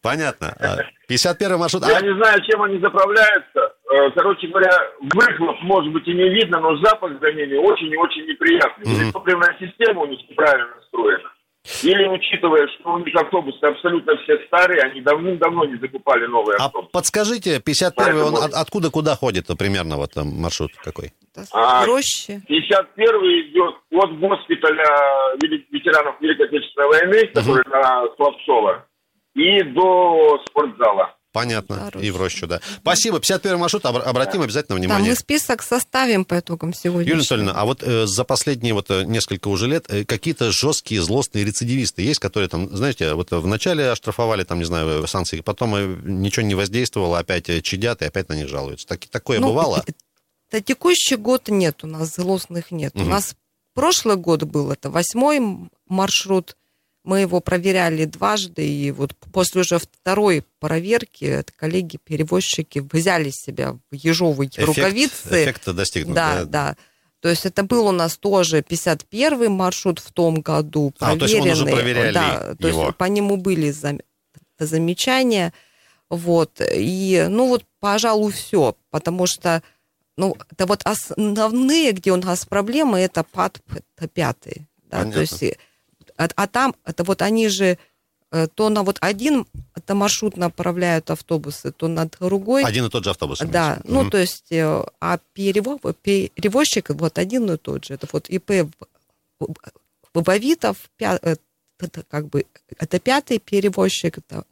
Понятно. 0.00 0.54
А, 1.06 1.08
51 1.08 1.58
маршрут. 1.58 1.86
я 1.86 1.96
А, 1.98 2.00
не 2.00 2.14
знаю, 2.16 2.40
чем 2.44 2.62
они 2.62 2.78
заправляются. 2.80 3.72
Э, 3.90 4.10
Короче 4.14 4.48
говоря, 4.48 4.70
выхлоп, 5.14 5.56
может 5.62 5.92
быть, 5.92 6.06
и 6.08 6.12
не 6.12 6.28
видно, 6.28 6.58
но 6.60 6.76
запах 6.78 7.12
за 7.20 7.32
ними 7.32 7.56
очень 7.56 7.92
и 7.92 7.96
очень 7.96 8.26
неприятный. 8.26 8.84
Или 8.92 9.12
топливная 9.12 9.56
система 9.60 10.02
у 10.02 10.06
них 10.06 10.18
неправильно 10.28 10.74
настроена. 10.76 11.30
Или 11.82 12.06
учитывая, 12.08 12.66
что 12.68 12.92
у 12.94 12.98
них 12.98 13.14
автобусы 13.16 13.58
абсолютно 13.64 14.16
все 14.22 14.38
старые, 14.46 14.82
они 14.82 15.00
давным-давно 15.00 15.64
не 15.64 15.76
закупали 15.78 16.26
новые 16.26 16.56
а 16.60 16.66
автобусы. 16.66 16.90
подскажите, 16.92 17.60
51 17.60 18.14
он 18.22 18.32
Поэтому- 18.34 18.46
от- 18.46 18.54
откуда 18.54 18.90
куда 18.90 19.16
ходит 19.16 19.46
примерно 19.58 19.96
вот 19.96 20.12
там 20.12 20.28
маршрут 20.28 20.70
какой? 20.82 21.12
А, 21.52 21.84
проще. 21.84 22.40
51 22.48 23.14
идет 23.50 23.74
от 23.92 24.18
госпиталя 24.18 25.36
ветеранов 25.70 26.20
Великой 26.20 26.46
Отечественной 26.46 26.88
войны, 26.88 27.26
который 27.34 27.64
на 27.68 28.06
Славцова, 28.16 28.86
и 29.36 29.62
до 29.74 30.38
спортзала. 30.48 31.14
Понятно. 31.32 31.76
Хорошо. 31.76 31.98
И 32.00 32.10
в 32.10 32.16
рощу, 32.16 32.46
да. 32.46 32.60
Спасибо. 32.78 33.20
51 33.20 33.58
маршрут. 33.58 33.84
обр- 33.84 34.00
Обратим 34.00 34.40
обязательно 34.40 34.76
Да, 34.76 34.80
внимание. 34.80 35.10
мы 35.10 35.14
список 35.16 35.60
составим 35.62 36.24
по 36.24 36.38
итогам 36.38 36.72
сегодня. 36.72 37.02
Юлия 37.10 37.20
Анатольевна, 37.20 37.52
а 37.52 37.66
вот 37.66 37.82
э, 37.82 38.06
за 38.06 38.24
последние 38.24 38.72
вот 38.72 38.90
э, 38.90 39.04
несколько 39.04 39.48
уже 39.48 39.66
лет 39.66 39.84
э, 39.90 40.06
какие-то 40.06 40.50
жесткие, 40.50 41.02
злостные 41.02 41.44
рецидивисты 41.44 42.00
есть, 42.00 42.20
которые 42.20 42.48
там, 42.48 42.74
знаете, 42.74 43.12
вот 43.12 43.32
э, 43.32 43.36
вначале 43.36 43.90
оштрафовали, 43.90 44.44
там, 44.44 44.60
не 44.60 44.64
знаю, 44.64 45.06
санкции, 45.06 45.42
потом 45.42 45.74
э, 45.74 45.96
ничего 46.04 46.46
не 46.46 46.54
воздействовало, 46.54 47.18
опять 47.18 47.62
чадят 47.62 48.00
и 48.00 48.06
опять 48.06 48.30
на 48.30 48.34
них 48.34 48.48
жалуются. 48.48 48.86
Так, 48.86 49.00
такое 49.10 49.38
Ну, 49.38 49.48
бывало? 49.48 49.84
Это 50.50 50.62
текущий 50.62 51.16
год 51.16 51.48
нет, 51.48 51.84
у 51.84 51.86
нас 51.86 52.14
злостных 52.14 52.70
нет. 52.70 52.94
Мгм. 52.94 53.08
У 53.08 53.10
нас 53.10 53.36
прошлый 53.74 54.16
год 54.16 54.44
был, 54.44 54.72
это 54.72 54.88
восьмой 54.88 55.68
маршрут. 55.86 56.56
Мы 57.06 57.20
его 57.20 57.40
проверяли 57.40 58.04
дважды, 58.04 58.68
и 58.68 58.90
вот 58.90 59.14
после 59.32 59.60
уже 59.60 59.78
второй 59.78 60.42
проверки 60.58 61.44
коллеги-перевозчики 61.56 62.80
взяли 62.92 63.30
себя 63.30 63.78
в 63.90 63.94
ежовые 63.94 64.48
Эффект, 64.50 64.66
рукавицы. 64.66 65.28
эффект 65.44 65.64
достигнут. 65.72 66.14
Да, 66.16 66.44
да. 66.44 66.76
То 67.20 67.28
есть 67.28 67.46
это 67.46 67.62
был 67.62 67.86
у 67.86 67.92
нас 67.92 68.16
тоже 68.16 68.60
51-й 68.60 69.48
маршрут 69.48 70.00
в 70.00 70.10
том 70.12 70.40
году, 70.40 70.92
А, 70.98 71.16
то 71.16 71.24
есть 71.26 71.34
он 71.36 71.48
уже 71.48 71.64
проверенный. 71.64 71.72
проверяли 71.72 72.12
да, 72.12 72.54
то 72.56 72.68
его. 72.68 72.84
есть 72.86 72.96
по 72.96 73.04
нему 73.04 73.36
были 73.36 73.70
зам- 73.70 74.00
замечания. 74.58 75.52
Вот. 76.10 76.60
И, 76.74 77.24
ну 77.28 77.48
вот, 77.48 77.64
пожалуй, 77.80 78.32
все. 78.32 78.76
Потому 78.90 79.26
что, 79.26 79.62
ну, 80.16 80.36
это 80.50 80.66
вот 80.66 80.82
основные, 80.84 81.92
где 81.92 82.10
у 82.12 82.16
нас 82.16 82.44
проблемы, 82.46 82.98
это 83.00 83.22
ПАД, 83.24 83.60
пятый. 84.12 84.66
Да, 84.90 84.98
Понятно. 84.98 85.12
то 85.12 85.20
есть, 85.20 85.58
а, 86.16 86.28
а 86.34 86.46
там, 86.46 86.74
это 86.84 87.04
вот 87.04 87.22
они 87.22 87.48
же 87.48 87.78
э, 88.32 88.48
то 88.54 88.68
на 88.70 88.82
вот 88.82 88.98
один 89.00 89.46
это 89.74 89.94
маршрут 89.94 90.36
направляют 90.36 91.10
автобусы, 91.10 91.70
то 91.72 91.88
на 91.88 92.06
другой. 92.06 92.64
Один 92.64 92.86
и 92.86 92.90
тот 92.90 93.04
же 93.04 93.10
автобус. 93.10 93.38
Да, 93.38 93.74
имеется. 93.74 93.82
ну 93.84 94.00
Мгм. 94.02 94.10
то 94.10 94.18
есть, 94.18 94.50
э, 94.52 94.84
а 95.00 95.18
перево- 95.34 95.94
перевозчик 96.02 96.90
вот 96.90 97.18
один 97.18 97.50
и 97.50 97.56
тот 97.56 97.84
же. 97.84 97.94
Это 97.94 98.08
вот 98.12 98.28
ИП 98.28 98.68
В- 99.38 99.54
Вовитов, 100.14 100.76
пя- 100.98 101.18
э, 101.22 101.36
это 101.78 102.02
как 102.08 102.28
бы 102.28 102.46
это 102.78 102.98
пятый 102.98 103.38
перевозчик, 103.38 104.18
это, 104.18 104.44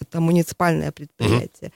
это 0.00 0.20
муниципальное 0.20 0.92
предприятие. 0.92 1.72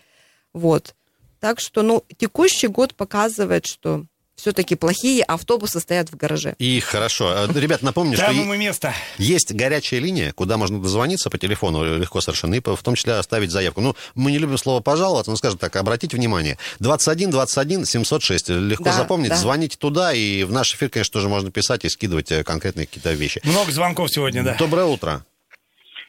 Вот. 0.52 0.94
Так 1.40 1.58
что, 1.58 1.82
ну, 1.82 2.04
текущий 2.18 2.68
год 2.68 2.94
показывает, 2.94 3.66
что 3.66 4.06
все-таки 4.36 4.74
плохие 4.74 5.22
автобусы 5.24 5.78
стоят 5.80 6.10
в 6.10 6.16
гараже. 6.16 6.54
И 6.58 6.80
хорошо. 6.80 7.46
Э, 7.46 7.48
Ребят, 7.54 7.82
напомню, 7.82 8.16
что 8.16 8.30
ему 8.30 8.54
место. 8.54 8.94
есть 9.18 9.52
горячая 9.52 10.00
линия, 10.00 10.32
куда 10.32 10.56
можно 10.56 10.80
дозвониться 10.80 11.30
по 11.30 11.38
телефону 11.38 11.98
легко 11.98 12.20
совершенно, 12.20 12.54
и 12.54 12.60
в 12.60 12.82
том 12.82 12.94
числе 12.94 13.14
оставить 13.14 13.50
заявку. 13.50 13.80
Ну, 13.80 13.94
мы 14.14 14.30
не 14.32 14.38
любим 14.38 14.58
слово 14.58 14.80
«пожаловаться», 14.80 15.30
но, 15.30 15.36
скажем 15.36 15.58
так, 15.58 15.76
обратите 15.76 16.16
внимание. 16.16 16.58
21 16.80 17.30
21 17.30 17.84
706. 17.84 18.48
Легко 18.48 18.84
Да, 18.84 18.92
запомнить. 18.92 19.30
да. 19.30 19.36
Звоните 19.36 19.76
туда, 19.76 20.12
и 20.12 20.44
в 20.44 20.52
наш 20.52 20.74
эфир, 20.74 20.88
конечно, 20.88 21.12
тоже 21.12 21.28
можно 21.28 21.50
писать 21.50 21.84
и 21.84 21.88
скидывать 21.88 22.32
э, 22.32 22.42
конкретные 22.42 22.86
какие-то 22.86 23.12
вещи. 23.12 23.40
Много 23.44 23.70
звонков 23.70 24.10
сегодня, 24.10 24.42
да. 24.42 24.56
Доброе 24.58 24.86
утро. 24.86 25.24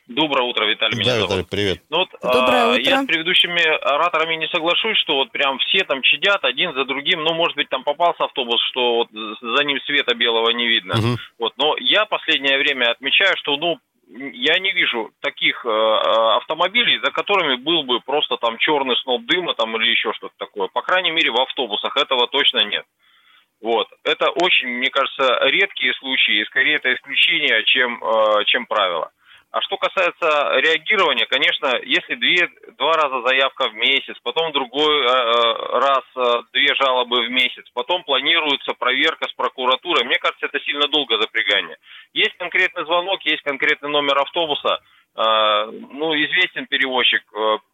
Доброе 0.07 0.43
утро, 0.43 0.65
Виталий. 0.65 0.97
меня 0.97 1.13
Да, 1.13 1.15
зовут. 1.15 1.29
Виталий, 1.29 1.45
привет. 1.49 1.81
Ну 1.89 1.99
вот, 1.99 2.09
Доброе 2.21 2.63
а, 2.63 2.69
утро. 2.71 2.81
Я 2.81 3.03
с 3.03 3.05
предыдущими 3.05 3.63
ораторами 3.63 4.35
не 4.35 4.47
соглашусь, 4.47 4.97
что 4.97 5.15
вот 5.15 5.31
прям 5.31 5.59
все 5.59 5.85
там 5.85 6.01
чадят 6.01 6.43
один 6.43 6.73
за 6.73 6.83
другим. 6.83 7.23
Ну, 7.23 7.33
может 7.33 7.55
быть, 7.55 7.69
там 7.69 7.83
попался 7.83 8.25
автобус, 8.25 8.61
что 8.69 8.95
вот 8.97 9.07
за 9.11 9.63
ним 9.63 9.79
света 9.81 10.13
белого 10.13 10.49
не 10.49 10.67
видно. 10.67 10.95
Мгм. 10.95 11.17
Вот, 11.39 11.53
но 11.57 11.75
я 11.79 12.05
последнее 12.05 12.57
время 12.57 12.91
отмечаю, 12.91 13.33
что, 13.37 13.55
ну, 13.55 13.79
я 14.33 14.59
не 14.59 14.71
вижу 14.73 15.11
таких 15.21 15.65
э, 15.65 15.69
э, 15.69 16.35
автомобилей, 16.37 16.99
за 17.03 17.11
которыми 17.11 17.55
был 17.55 17.83
бы 17.83 18.01
просто 18.01 18.35
там 18.37 18.57
черный 18.57 18.97
сноп 18.97 19.23
дыма 19.25 19.53
там 19.55 19.75
или 19.77 19.89
еще 19.89 20.11
что-то 20.13 20.35
такое. 20.37 20.67
По 20.67 20.81
крайней 20.81 21.11
мере, 21.11 21.31
в 21.31 21.39
автобусах 21.41 21.95
этого 21.95 22.27
точно 22.27 22.65
нет. 22.65 22.85
Вот. 23.61 23.87
Это 24.03 24.29
очень, 24.29 24.67
мне 24.67 24.89
кажется, 24.89 25.39
редкие 25.43 25.93
случаи, 25.93 26.41
и 26.41 26.45
скорее 26.45 26.75
это 26.75 26.93
исключение, 26.93 27.63
чем, 27.63 28.03
э, 28.03 28.43
чем 28.45 28.65
правило. 28.65 29.11
А 29.53 29.61
что 29.61 29.77
касается 29.77 30.25
реагирования, 30.65 31.27
конечно, 31.27 31.77
если 31.85 32.15
две, 32.15 32.49
два 32.79 32.93
раза 32.93 33.21
заявка 33.21 33.69
в 33.69 33.75
месяц, 33.75 34.15
потом 34.23 34.51
другой 34.51 35.05
э, 35.05 35.05
э, 35.05 35.77
раз 35.77 36.01
э, 36.17 36.41
две 36.53 36.73
жалобы 36.73 37.27
в 37.27 37.29
месяц, 37.29 37.63
потом 37.75 38.03
планируется 38.03 38.73
проверка 38.73 39.27
с 39.29 39.33
прокуратурой, 39.33 40.05
мне 40.05 40.17
кажется, 40.17 40.47
это 40.47 40.59
сильно 40.61 40.87
долго 40.87 41.21
запрягание. 41.21 41.77
Есть 42.15 42.35
конкретный 42.39 42.83
звонок, 42.85 43.21
есть 43.25 43.43
конкретный 43.43 43.91
номер 43.91 44.17
автобуса, 44.21 44.79
ну, 45.15 46.15
известен 46.15 46.65
перевозчик, 46.65 47.21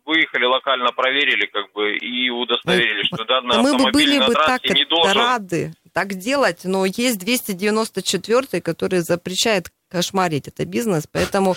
выехали 0.05 0.43
локально, 0.43 0.91
проверили, 0.91 1.45
как 1.45 1.71
бы, 1.71 1.95
и 1.95 2.29
удостоверили, 2.29 3.03
что 3.03 3.23
данный 3.23 3.55
мы 3.59 3.63
бы 3.63 3.69
автомобиль 3.69 3.93
были 3.93 4.17
на 4.17 4.27
бы 4.27 4.33
так 4.33 4.65
не 4.65 4.83
должен... 4.83 5.17
рады 5.17 5.71
так 5.93 6.15
делать, 6.15 6.65
но 6.65 6.85
есть 6.85 7.19
294 7.19 8.61
который 8.61 8.99
запрещает 8.99 9.69
кошмарить 9.89 10.47
это 10.47 10.65
бизнес, 10.65 11.05
поэтому, 11.11 11.55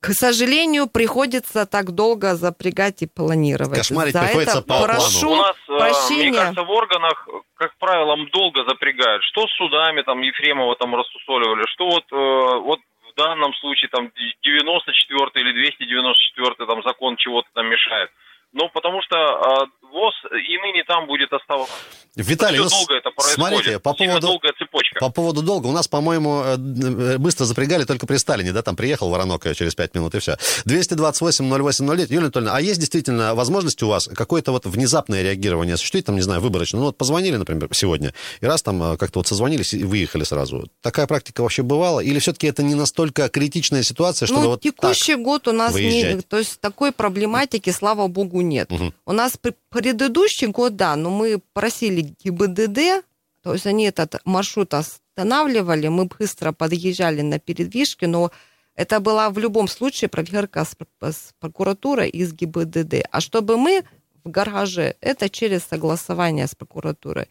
к- 0.00 0.12
сожалению, 0.12 0.86
приходится 0.88 1.66
так 1.66 1.92
долго 1.92 2.34
запрягать 2.34 3.02
и 3.02 3.06
планировать. 3.06 3.78
Кошмарить 3.78 4.14
За 4.14 4.22
приходится 4.24 4.58
это 4.58 4.66
по 4.66 4.78
плану. 4.78 4.86
прошу 4.86 5.30
У 5.30 5.36
нас, 5.36 5.56
э, 5.68 5.78
прощения. 5.78 6.30
мне 6.30 6.38
кажется, 6.38 6.62
в 6.64 6.70
органах, 6.70 7.28
как 7.54 7.76
правило, 7.78 8.16
долго 8.32 8.64
запрягают. 8.68 9.22
Что 9.24 9.46
с 9.46 9.52
судами, 9.56 10.02
там, 10.02 10.20
Ефремова 10.22 10.74
там 10.76 10.94
рассусоливали, 10.94 11.64
что 11.68 11.86
вот, 11.86 12.04
э, 12.10 12.60
вот 12.64 12.80
в 13.12 13.14
данном 13.16 13.52
случае 13.54 13.88
там 13.90 14.10
94 14.42 15.44
или 15.44 15.52
294 15.52 16.66
там 16.66 16.82
закон 16.82 17.16
чего-то 17.16 17.48
там 17.54 17.66
мешает. 17.66 18.10
Ну, 18.52 18.68
потому 18.70 19.00
что 19.02 19.16
э, 19.16 19.79
ВОЗ 19.92 20.14
и 20.32 20.58
ныне 20.58 20.84
там 20.86 21.06
будет 21.06 21.32
оставаться. 21.32 21.74
Виталий, 22.16 22.58
ну, 22.58 22.68
долго 22.68 22.94
это 22.94 23.10
происходит. 23.10 23.34
смотрите, 23.34 23.78
по 23.78 23.94
поводу... 23.94 24.20
долгая 24.26 24.52
цепочка. 24.58 24.98
По 25.00 25.10
поводу 25.10 25.42
долга. 25.42 25.66
У 25.68 25.72
нас, 25.72 25.86
по-моему, 25.88 26.42
э, 26.44 26.56
э, 26.56 27.18
быстро 27.18 27.44
запрягали 27.44 27.84
только 27.84 28.06
при 28.06 28.16
Сталине, 28.16 28.52
да, 28.52 28.62
там 28.62 28.76
приехал 28.76 29.10
Воронок 29.10 29.46
э, 29.46 29.54
через 29.54 29.74
5 29.74 29.94
минут 29.94 30.14
и 30.14 30.18
все. 30.18 30.36
228-08-09. 30.66 32.06
Юлия 32.08 32.18
Анатольевна, 32.18 32.56
а 32.56 32.60
есть 32.60 32.80
действительно 32.80 33.34
возможность 33.34 33.82
у 33.82 33.88
вас 33.88 34.08
какое-то 34.14 34.52
вот 34.52 34.66
внезапное 34.66 35.22
реагирование? 35.22 35.76
Существует 35.76 36.06
там, 36.06 36.16
не 36.16 36.22
знаю, 36.22 36.40
выборочно? 36.40 36.78
Ну 36.78 36.86
вот 36.86 36.96
позвонили, 36.96 37.36
например, 37.36 37.68
сегодня, 37.72 38.12
и 38.40 38.46
раз 38.46 38.62
там 38.62 38.96
как-то 38.96 39.20
вот 39.20 39.28
созвонились 39.28 39.74
и 39.74 39.84
выехали 39.84 40.24
сразу. 40.24 40.68
Такая 40.82 41.06
практика 41.06 41.42
вообще 41.42 41.62
бывала? 41.62 42.00
Или 42.00 42.18
все-таки 42.18 42.46
это 42.46 42.62
не 42.62 42.74
настолько 42.74 43.28
критичная 43.28 43.82
ситуация, 43.82 44.26
чтобы 44.26 44.42
Ну, 44.42 44.48
вот 44.50 44.60
текущий 44.60 45.14
год 45.14 45.48
у 45.48 45.52
нас 45.52 45.74
не, 45.74 45.82
выезжать. 45.82 46.28
то 46.28 46.38
есть 46.38 46.60
такой 46.60 46.92
проблематики, 46.92 47.70
слава 47.70 48.08
богу, 48.08 48.40
нет. 48.40 48.70
Мгм. 48.70 48.94
У 49.06 49.12
нас 49.12 49.36
предыдущий 49.70 50.48
год, 50.48 50.76
да, 50.76 50.96
но 50.96 51.10
мы 51.10 51.40
просили 51.52 52.14
ГИБДД, 52.24 53.04
то 53.42 53.54
есть 53.54 53.66
они 53.66 53.84
этот 53.84 54.20
маршрут 54.24 54.74
останавливали, 54.74 55.88
мы 55.88 56.04
быстро 56.04 56.52
подъезжали 56.52 57.22
на 57.22 57.38
передвижке, 57.38 58.06
но 58.06 58.30
это 58.74 59.00
была 59.00 59.30
в 59.30 59.38
любом 59.38 59.68
случае 59.68 60.08
проверка 60.08 60.64
с, 60.64 60.76
с 61.00 61.32
прокуратурой 61.38 62.08
и 62.10 62.24
с 62.24 62.32
ГИБДД. 62.32 63.06
А 63.10 63.20
чтобы 63.20 63.56
мы 63.56 63.84
в 64.24 64.30
гараже, 64.30 64.96
это 65.00 65.28
через 65.28 65.64
согласование 65.64 66.46
с 66.46 66.54
прокуратурой. 66.54 67.28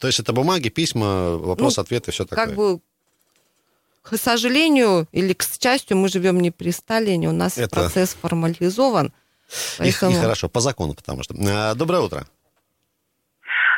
То 0.00 0.06
есть 0.06 0.20
это 0.20 0.32
бумаги, 0.32 0.68
письма, 0.68 1.36
вопрос, 1.36 1.76
Ну, 1.76 1.84
и 1.84 2.10
все 2.10 2.24
такое. 2.24 2.46
Как 2.46 2.54
бы, 2.54 2.80
к 4.02 4.16
сожалению, 4.16 5.08
или 5.12 5.32
к 5.32 5.42
счастью, 5.42 5.96
мы 5.96 6.08
живем 6.08 6.40
не 6.40 6.50
при 6.50 6.70
Сталине, 6.70 7.28
у 7.28 7.32
нас 7.32 7.58
Это- 7.58 7.68
процесс 7.68 8.16
формализован. 8.20 9.12
И- 9.48 9.88
и, 9.88 9.92
Поэтому... 9.92 10.20
хорошо, 10.20 10.48
по 10.48 10.60
закону, 10.60 10.94
потому 10.94 11.22
что. 11.22 11.34
А, 11.48 11.74
Доброе 11.74 12.00
утро. 12.02 12.26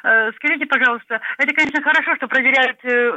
Э, 0.02 0.30
Скажите, 0.36 0.66
пожалуйста, 0.66 1.20
это, 1.38 1.52
конечно, 1.54 1.82
хорошо, 1.82 2.16
что 2.16 2.26
проверяют 2.26 2.78
э, 2.84 3.12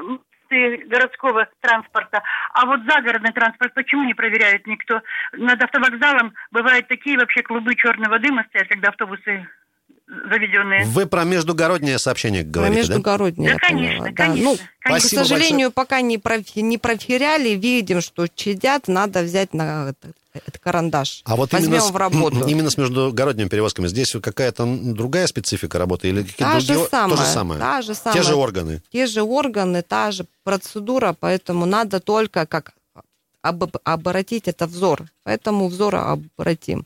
городского 0.87 1.47
транспорта, 1.61 2.21
а 2.53 2.65
вот 2.65 2.81
загородный 2.87 3.31
транспорт 3.31 3.73
почему 3.73 4.03
не 4.03 4.13
проверяет 4.13 4.67
никто? 4.67 5.01
Над 5.31 5.63
автовокзалом 5.63 6.33
бывают 6.51 6.87
такие 6.87 7.17
вообще 7.17 7.41
клубы 7.41 7.73
черного 7.75 8.19
дыма 8.19 8.45
стоят, 8.49 8.67
когда 8.67 8.89
автобусы 8.89 9.47
заведенные. 10.29 10.83
Вы 10.85 11.07
про 11.07 11.23
междугороднее 11.23 11.97
сообщение 11.97 12.43
Про 12.43 12.51
говорите, 12.51 12.81
да? 12.81 12.87
междугороднее, 12.89 13.47
Да, 13.49 13.53
я 13.53 13.59
конечно, 13.59 13.97
поняла, 14.03 14.09
да. 14.09 14.15
конечно, 14.25 14.43
Ну, 14.51 14.57
конечно. 14.81 15.09
к 15.09 15.11
сожалению, 15.25 15.71
пока 15.71 16.01
не, 16.01 16.17
профи- 16.17 16.59
не 16.61 16.77
проверяли, 16.77 17.49
видим, 17.55 18.01
что 18.01 18.27
чадят, 18.27 18.87
надо 18.87 19.21
взять 19.23 19.53
на 19.55 19.85
этот 20.33 20.57
карандаш. 20.57 21.21
А 21.25 21.35
вот 21.35 21.51
Возьмем 21.53 21.71
именно 21.73 21.81
с, 21.81 21.91
в 21.91 21.95
работу. 21.95 22.47
именно 22.47 22.69
с 22.69 22.77
междугородними 22.77 23.47
перевозками 23.47 23.87
здесь 23.87 24.15
какая-то 24.21 24.65
другая 24.65 25.27
специфика 25.27 25.77
работы 25.77 26.09
или 26.09 26.23
какие-то 26.23 26.59
же 26.59 26.67
другие... 26.67 26.87
самая, 26.89 27.17
То 27.17 27.23
же 27.23 27.29
самое. 27.29 27.59
та 27.59 27.81
же 27.81 27.87
Те 27.89 27.95
самая. 27.95 28.23
же 28.23 28.35
органы. 28.35 28.81
Те 28.91 29.05
же 29.07 29.21
органы, 29.21 29.81
та 29.83 30.11
же 30.11 30.25
процедура, 30.43 31.15
поэтому 31.19 31.65
надо 31.65 31.99
только 31.99 32.45
как 32.45 32.73
об- 33.41 33.77
обратить 33.83 34.47
это 34.47 34.65
взор. 34.67 35.05
Поэтому 35.23 35.67
взор 35.67 35.95
обратим. 35.95 36.85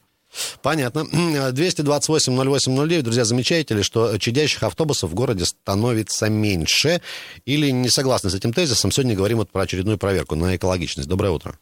Понятно. 0.62 1.00
228-08-09. 1.54 3.02
Друзья, 3.02 3.24
замечаете 3.26 3.76
ли, 3.76 3.84
что 3.84 4.18
чадящих 4.18 4.64
автобусов 4.64 5.12
в 5.12 5.14
городе 5.14 5.46
становится 5.46 6.30
меньше? 6.30 7.02
Или 7.46 7.70
не 7.72 7.90
согласны 7.90 8.30
с 8.30 8.36
этим 8.36 8.54
тезисом? 8.54 8.92
Сегодня 8.92 9.16
говорим 9.16 9.38
вот 9.38 9.50
про 9.50 9.62
очередную 9.62 9.98
проверку 9.98 10.36
на 10.36 10.56
экологичность. 10.56 11.08
Доброе 11.08 11.32
утро. 11.32 11.58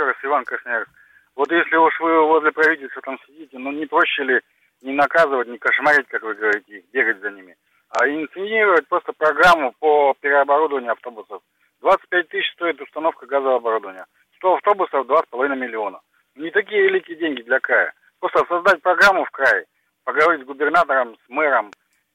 Еще 0.00 0.06
раз, 0.06 0.16
Иван 0.22 0.44
Красноярск. 0.46 0.90
Вот 1.36 1.52
если 1.52 1.76
уж 1.76 2.00
вы 2.00 2.26
возле 2.26 2.52
правительства 2.52 3.02
там 3.02 3.18
сидите, 3.26 3.58
ну 3.58 3.70
не 3.70 3.84
проще 3.84 4.24
ли 4.24 4.40
не 4.80 4.94
наказывать, 4.94 5.48
не 5.48 5.58
кошмарить, 5.58 6.08
как 6.08 6.22
вы 6.22 6.32
говорите, 6.32 6.78
их, 6.78 6.84
бегать 6.90 7.20
за 7.20 7.30
ними, 7.30 7.54
а 7.90 8.08
инициировать 8.08 8.88
просто 8.88 9.12
программу 9.12 9.74
по 9.78 10.14
переоборудованию 10.18 10.92
автобусов. 10.92 11.42
25 11.82 12.28
тысяч 12.28 12.50
стоит 12.52 12.80
установка 12.80 13.26
газового 13.26 13.56
оборудования. 13.56 14.06
100 14.36 14.54
автобусов 14.54 15.06
2,5 15.06 15.54
миллиона. 15.54 16.00
Не 16.34 16.50
такие 16.50 16.84
великие 16.84 17.18
деньги 17.18 17.42
для 17.42 17.60
края. 17.60 17.92
Просто 18.20 18.46
создать 18.48 18.80
программу 18.80 19.26
в 19.26 19.30
крае, 19.30 19.66
поговорить 20.04 20.44
с 20.44 20.46
губернатором, 20.46 21.14
с 21.26 21.28
мэром, 21.28 21.72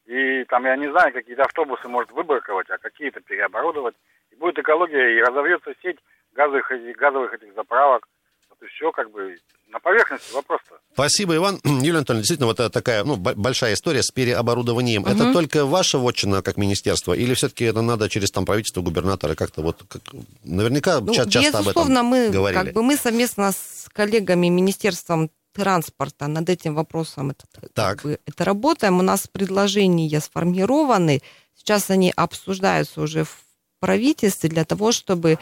и 0.07 0.43
там, 0.45 0.65
я 0.65 0.75
не 0.75 0.89
знаю, 0.89 1.13
какие-то 1.13 1.43
автобусы 1.43 1.87
может 1.87 2.11
выбраковать, 2.11 2.67
а 2.71 2.79
какие-то 2.79 3.21
переоборудовать. 3.21 3.95
И 4.31 4.35
будет 4.37 4.57
экология, 4.57 5.17
и 5.17 5.21
разовьется 5.21 5.71
сеть 5.83 5.99
газовых, 6.35 6.71
этих- 6.71 6.97
газовых 6.97 7.33
этих 7.33 7.53
заправок. 7.55 8.07
Вот 8.49 8.61
и 8.61 8.67
все, 8.67 8.91
как 8.91 9.11
бы, 9.11 9.37
на 9.69 9.79
поверхности 9.79 10.33
вопрос-то. 10.33 10.75
Спасибо, 10.93 11.35
Иван. 11.35 11.59
Юлия 11.63 11.97
Анатольевна, 11.97 12.21
действительно, 12.21 12.47
вот 12.47 12.59
это 12.59 12.69
такая 12.69 13.03
ну, 13.03 13.15
большая 13.17 13.73
история 13.73 14.03
с 14.03 14.11
переоборудованием. 14.11 15.01
Мгм. 15.01 15.11
Это 15.11 15.33
только 15.33 15.65
ваша 15.65 15.97
вотчина 15.97 16.41
как 16.41 16.57
министерство? 16.57 17.13
Или 17.13 17.33
все-таки 17.33 17.65
это 17.65 17.81
надо 17.81 18.07
через 18.09 18.31
там 18.31 18.45
правительство, 18.45 18.81
губернатора 18.81 19.35
как-то 19.35 19.61
вот... 19.61 19.83
Как... 19.89 20.01
Наверняка 20.43 20.99
Ну, 20.99 21.13
ча- 21.13 21.25
часто 21.29 21.59
об 21.59 21.67
этом 21.67 21.83
безусловно, 21.89 22.03
мы, 22.03 22.29
говорили. 22.29 22.63
как 22.63 22.73
бы, 22.73 22.83
мы 22.83 22.95
совместно 22.97 23.51
с 23.51 23.87
коллегами 23.93 24.47
Министерством 24.47 25.29
транспорта 25.53 26.27
над 26.27 26.49
этим 26.49 26.75
вопросом 26.75 27.31
это, 27.31 27.45
как 27.61 27.69
Так. 27.73 28.01
бы, 28.03 28.19
это 28.25 28.43
работаем. 28.43 28.99
У 28.99 29.03
нас 29.03 29.25
предложения 29.27 30.19
сформированы. 30.19 31.21
Сейчас 31.57 31.89
они 31.89 32.11
обсуждаются 32.15 33.01
уже 33.01 33.23
в 33.23 33.37
правительстве 33.79 34.49
для 34.49 34.65
того, 34.65 34.91
чтобы 34.91 35.39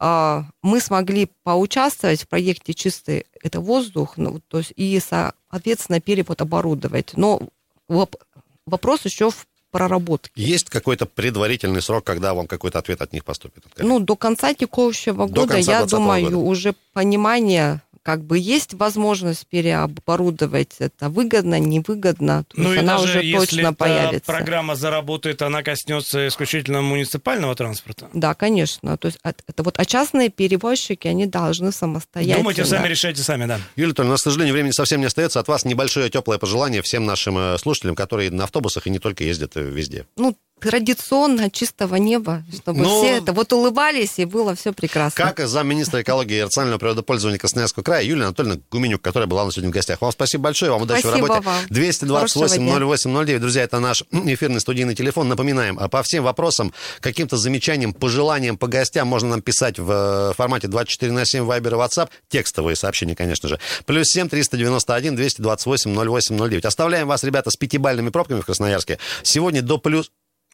мы 0.00 0.80
смогли 0.80 1.28
поучаствовать 1.44 2.22
в 2.22 2.28
проекте 2.28 2.72
«Чистый 2.74 3.26
это 3.42 3.60
воздух», 3.60 4.16
ну, 4.16 4.40
то 4.48 4.58
есть 4.58 4.72
и, 4.76 4.98
соответственно, 5.00 6.00
перевод 6.00 6.40
оборудовать. 6.40 7.12
Но 7.16 7.40
воп- 7.88 8.18
вопрос 8.66 9.04
еще 9.04 9.30
в 9.30 9.46
проработке. 9.70 10.30
Есть 10.34 10.70
какой-то 10.70 11.06
предварительный 11.06 11.82
срок, 11.82 12.04
когда 12.04 12.34
вам 12.34 12.46
какой-то 12.46 12.78
ответ 12.78 13.02
от 13.02 13.12
них 13.12 13.24
поступит? 13.24 13.64
от? 13.66 13.82
Ну, 13.84 14.00
до 14.00 14.16
конца 14.16 14.54
текущего 14.54 15.28
До 15.28 15.42
года, 15.42 15.54
конца 15.54 15.72
я 15.72 15.78
2020 15.86 15.90
думаю, 15.90 16.24
года. 16.24 16.36
уже 16.38 16.74
понимание, 16.92 17.82
как 18.02 18.24
бы 18.24 18.38
есть 18.38 18.74
возможность 18.74 19.46
переоборудовать 19.46 20.76
это 20.78 21.08
выгодно, 21.08 21.58
невыгодно, 21.58 22.44
то 22.44 22.60
Ну 22.60 22.70
есть 22.72 22.76
и 22.76 22.78
она 22.80 22.98
даже 22.98 23.04
уже 23.18 23.22
если 23.24 23.38
точно 23.38 23.60
эта 23.68 23.72
появится. 23.74 24.26
программа 24.32 24.74
заработает, 24.74 25.42
она 25.42 25.62
коснется 25.62 26.26
исключительно 26.28 26.82
муниципального 26.82 27.54
транспорта. 27.54 28.08
Да, 28.14 28.34
конечно. 28.34 28.96
То 28.96 29.06
есть 29.08 29.18
это 29.22 29.62
вот, 29.62 29.78
а 29.78 29.84
частные 29.84 30.28
перевозчики, 30.30 31.08
они 31.08 31.26
должны 31.26 31.72
самостоятельно. 31.72 32.38
Думайте 32.38 32.64
сами, 32.64 32.88
решайте 32.88 33.22
сами, 33.22 33.46
да. 33.46 33.60
Юлия 33.76 33.90
Анатольевна, 33.90 34.10
у 34.10 34.14
нас, 34.14 34.20
к 34.20 34.24
сожалению, 34.24 34.54
времени 34.54 34.72
совсем 34.72 35.00
не 35.00 35.06
остается. 35.06 35.40
От 35.40 35.48
вас 35.48 35.64
небольшое 35.64 36.08
теплое 36.10 36.38
пожелание 36.38 36.82
всем 36.82 37.04
нашим 37.04 37.36
э, 37.38 37.58
слушателям, 37.58 37.94
которые 37.94 38.30
на 38.30 38.44
автобусах 38.44 38.86
и 38.86 38.90
не 38.90 38.98
только 38.98 39.24
ездят 39.24 39.56
э, 39.56 39.62
везде. 39.62 40.06
Ну, 40.16 40.36
традиционно 40.60 41.50
чистого 41.50 41.96
неба, 41.96 42.42
чтобы 42.54 42.80
Ну, 42.80 43.02
все 43.02 43.16
это 43.16 43.32
вот 43.32 43.52
улыбались 43.52 44.18
и 44.18 44.24
было 44.24 44.54
все 44.54 44.72
прекрасно. 44.72 45.24
Как 45.24 45.46
замминистра 45.46 46.02
экологии 46.02 46.38
и 46.38 46.42
рационального 46.42 46.78
природопользования 46.78 47.38
Красноярского 47.38 47.82
края 47.82 48.04
Юлия 48.04 48.24
Анатольевна 48.24 48.60
Гуменюк, 48.70 49.02
которая 49.02 49.26
была 49.26 49.42
у 49.42 49.46
нас 49.46 49.54
сегодня 49.54 49.70
в 49.70 49.74
гостях. 49.74 50.00
Вам 50.00 50.12
спасибо 50.12 50.44
большое, 50.44 50.70
вам 50.70 50.82
удачи 50.82 51.02
в 51.02 51.08
Спасибо 51.08 51.28
работе. 51.28 51.46
вам. 51.46 51.64
228 51.70 52.70
Хорошего 52.70 53.14
08 53.14 53.40
Друзья, 53.40 53.62
это 53.62 53.80
наш 53.80 54.04
эфирный 54.12 54.60
студийный 54.60 54.94
телефон. 54.94 55.28
Напоминаем, 55.28 55.78
а 55.78 55.88
по 55.88 56.02
всем 56.02 56.24
вопросам, 56.24 56.72
каким-то 57.00 57.36
замечаниям, 57.36 57.92
пожеланиям 57.92 58.56
по 58.56 58.66
гостям 58.66 59.08
можно 59.08 59.30
нам 59.30 59.42
писать 59.42 59.78
в 59.78 59.90
э, 60.30 60.34
формате 60.34 60.68
24 60.68 61.12
на 61.12 61.24
7 61.24 61.44
Viber 61.44 61.68
и 61.68 61.74
WhatsApp. 61.74 62.08
Текстовые 62.28 62.76
сообщения, 62.76 63.14
конечно 63.16 63.48
же. 63.48 63.58
Плюс 63.86 64.08
7 64.08 64.28
391 64.28 65.16
228 65.16 65.94
08 65.94 66.60
Оставляем 66.64 67.08
вас, 67.08 67.24
ребята, 67.24 67.50
с 67.50 67.56
пятибальными 67.56 68.10
пробками 68.10 68.40
в 68.40 68.46
Красноярске. 68.46 68.98
Сегодня 69.22 69.62
до 69.62 69.78
плюс... 69.78 70.10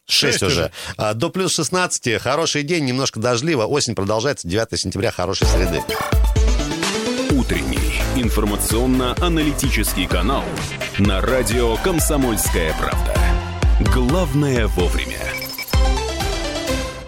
6 0.07 0.19
Шесть 0.39 0.43
уже. 0.43 0.61
уже. 0.61 0.71
А, 0.97 1.13
До 1.13 1.29
плюс 1.29 1.53
16. 1.53 2.19
Хороший 2.21 2.63
день, 2.63 2.85
немножко 2.85 3.19
дождливо. 3.19 3.65
Осень 3.65 3.95
продолжается. 3.95 4.47
9 4.47 4.79
сентября. 4.79 5.11
Хорошей 5.11 5.47
среды. 5.47 5.81
Утренний 7.31 8.01
информационно-аналитический 8.15 10.07
канал 10.07 10.43
на 10.97 11.21
радио 11.21 11.75
«Комсомольская 11.77 12.73
правда». 12.79 13.13
Главное 13.93 14.67
вовремя. 14.67 15.19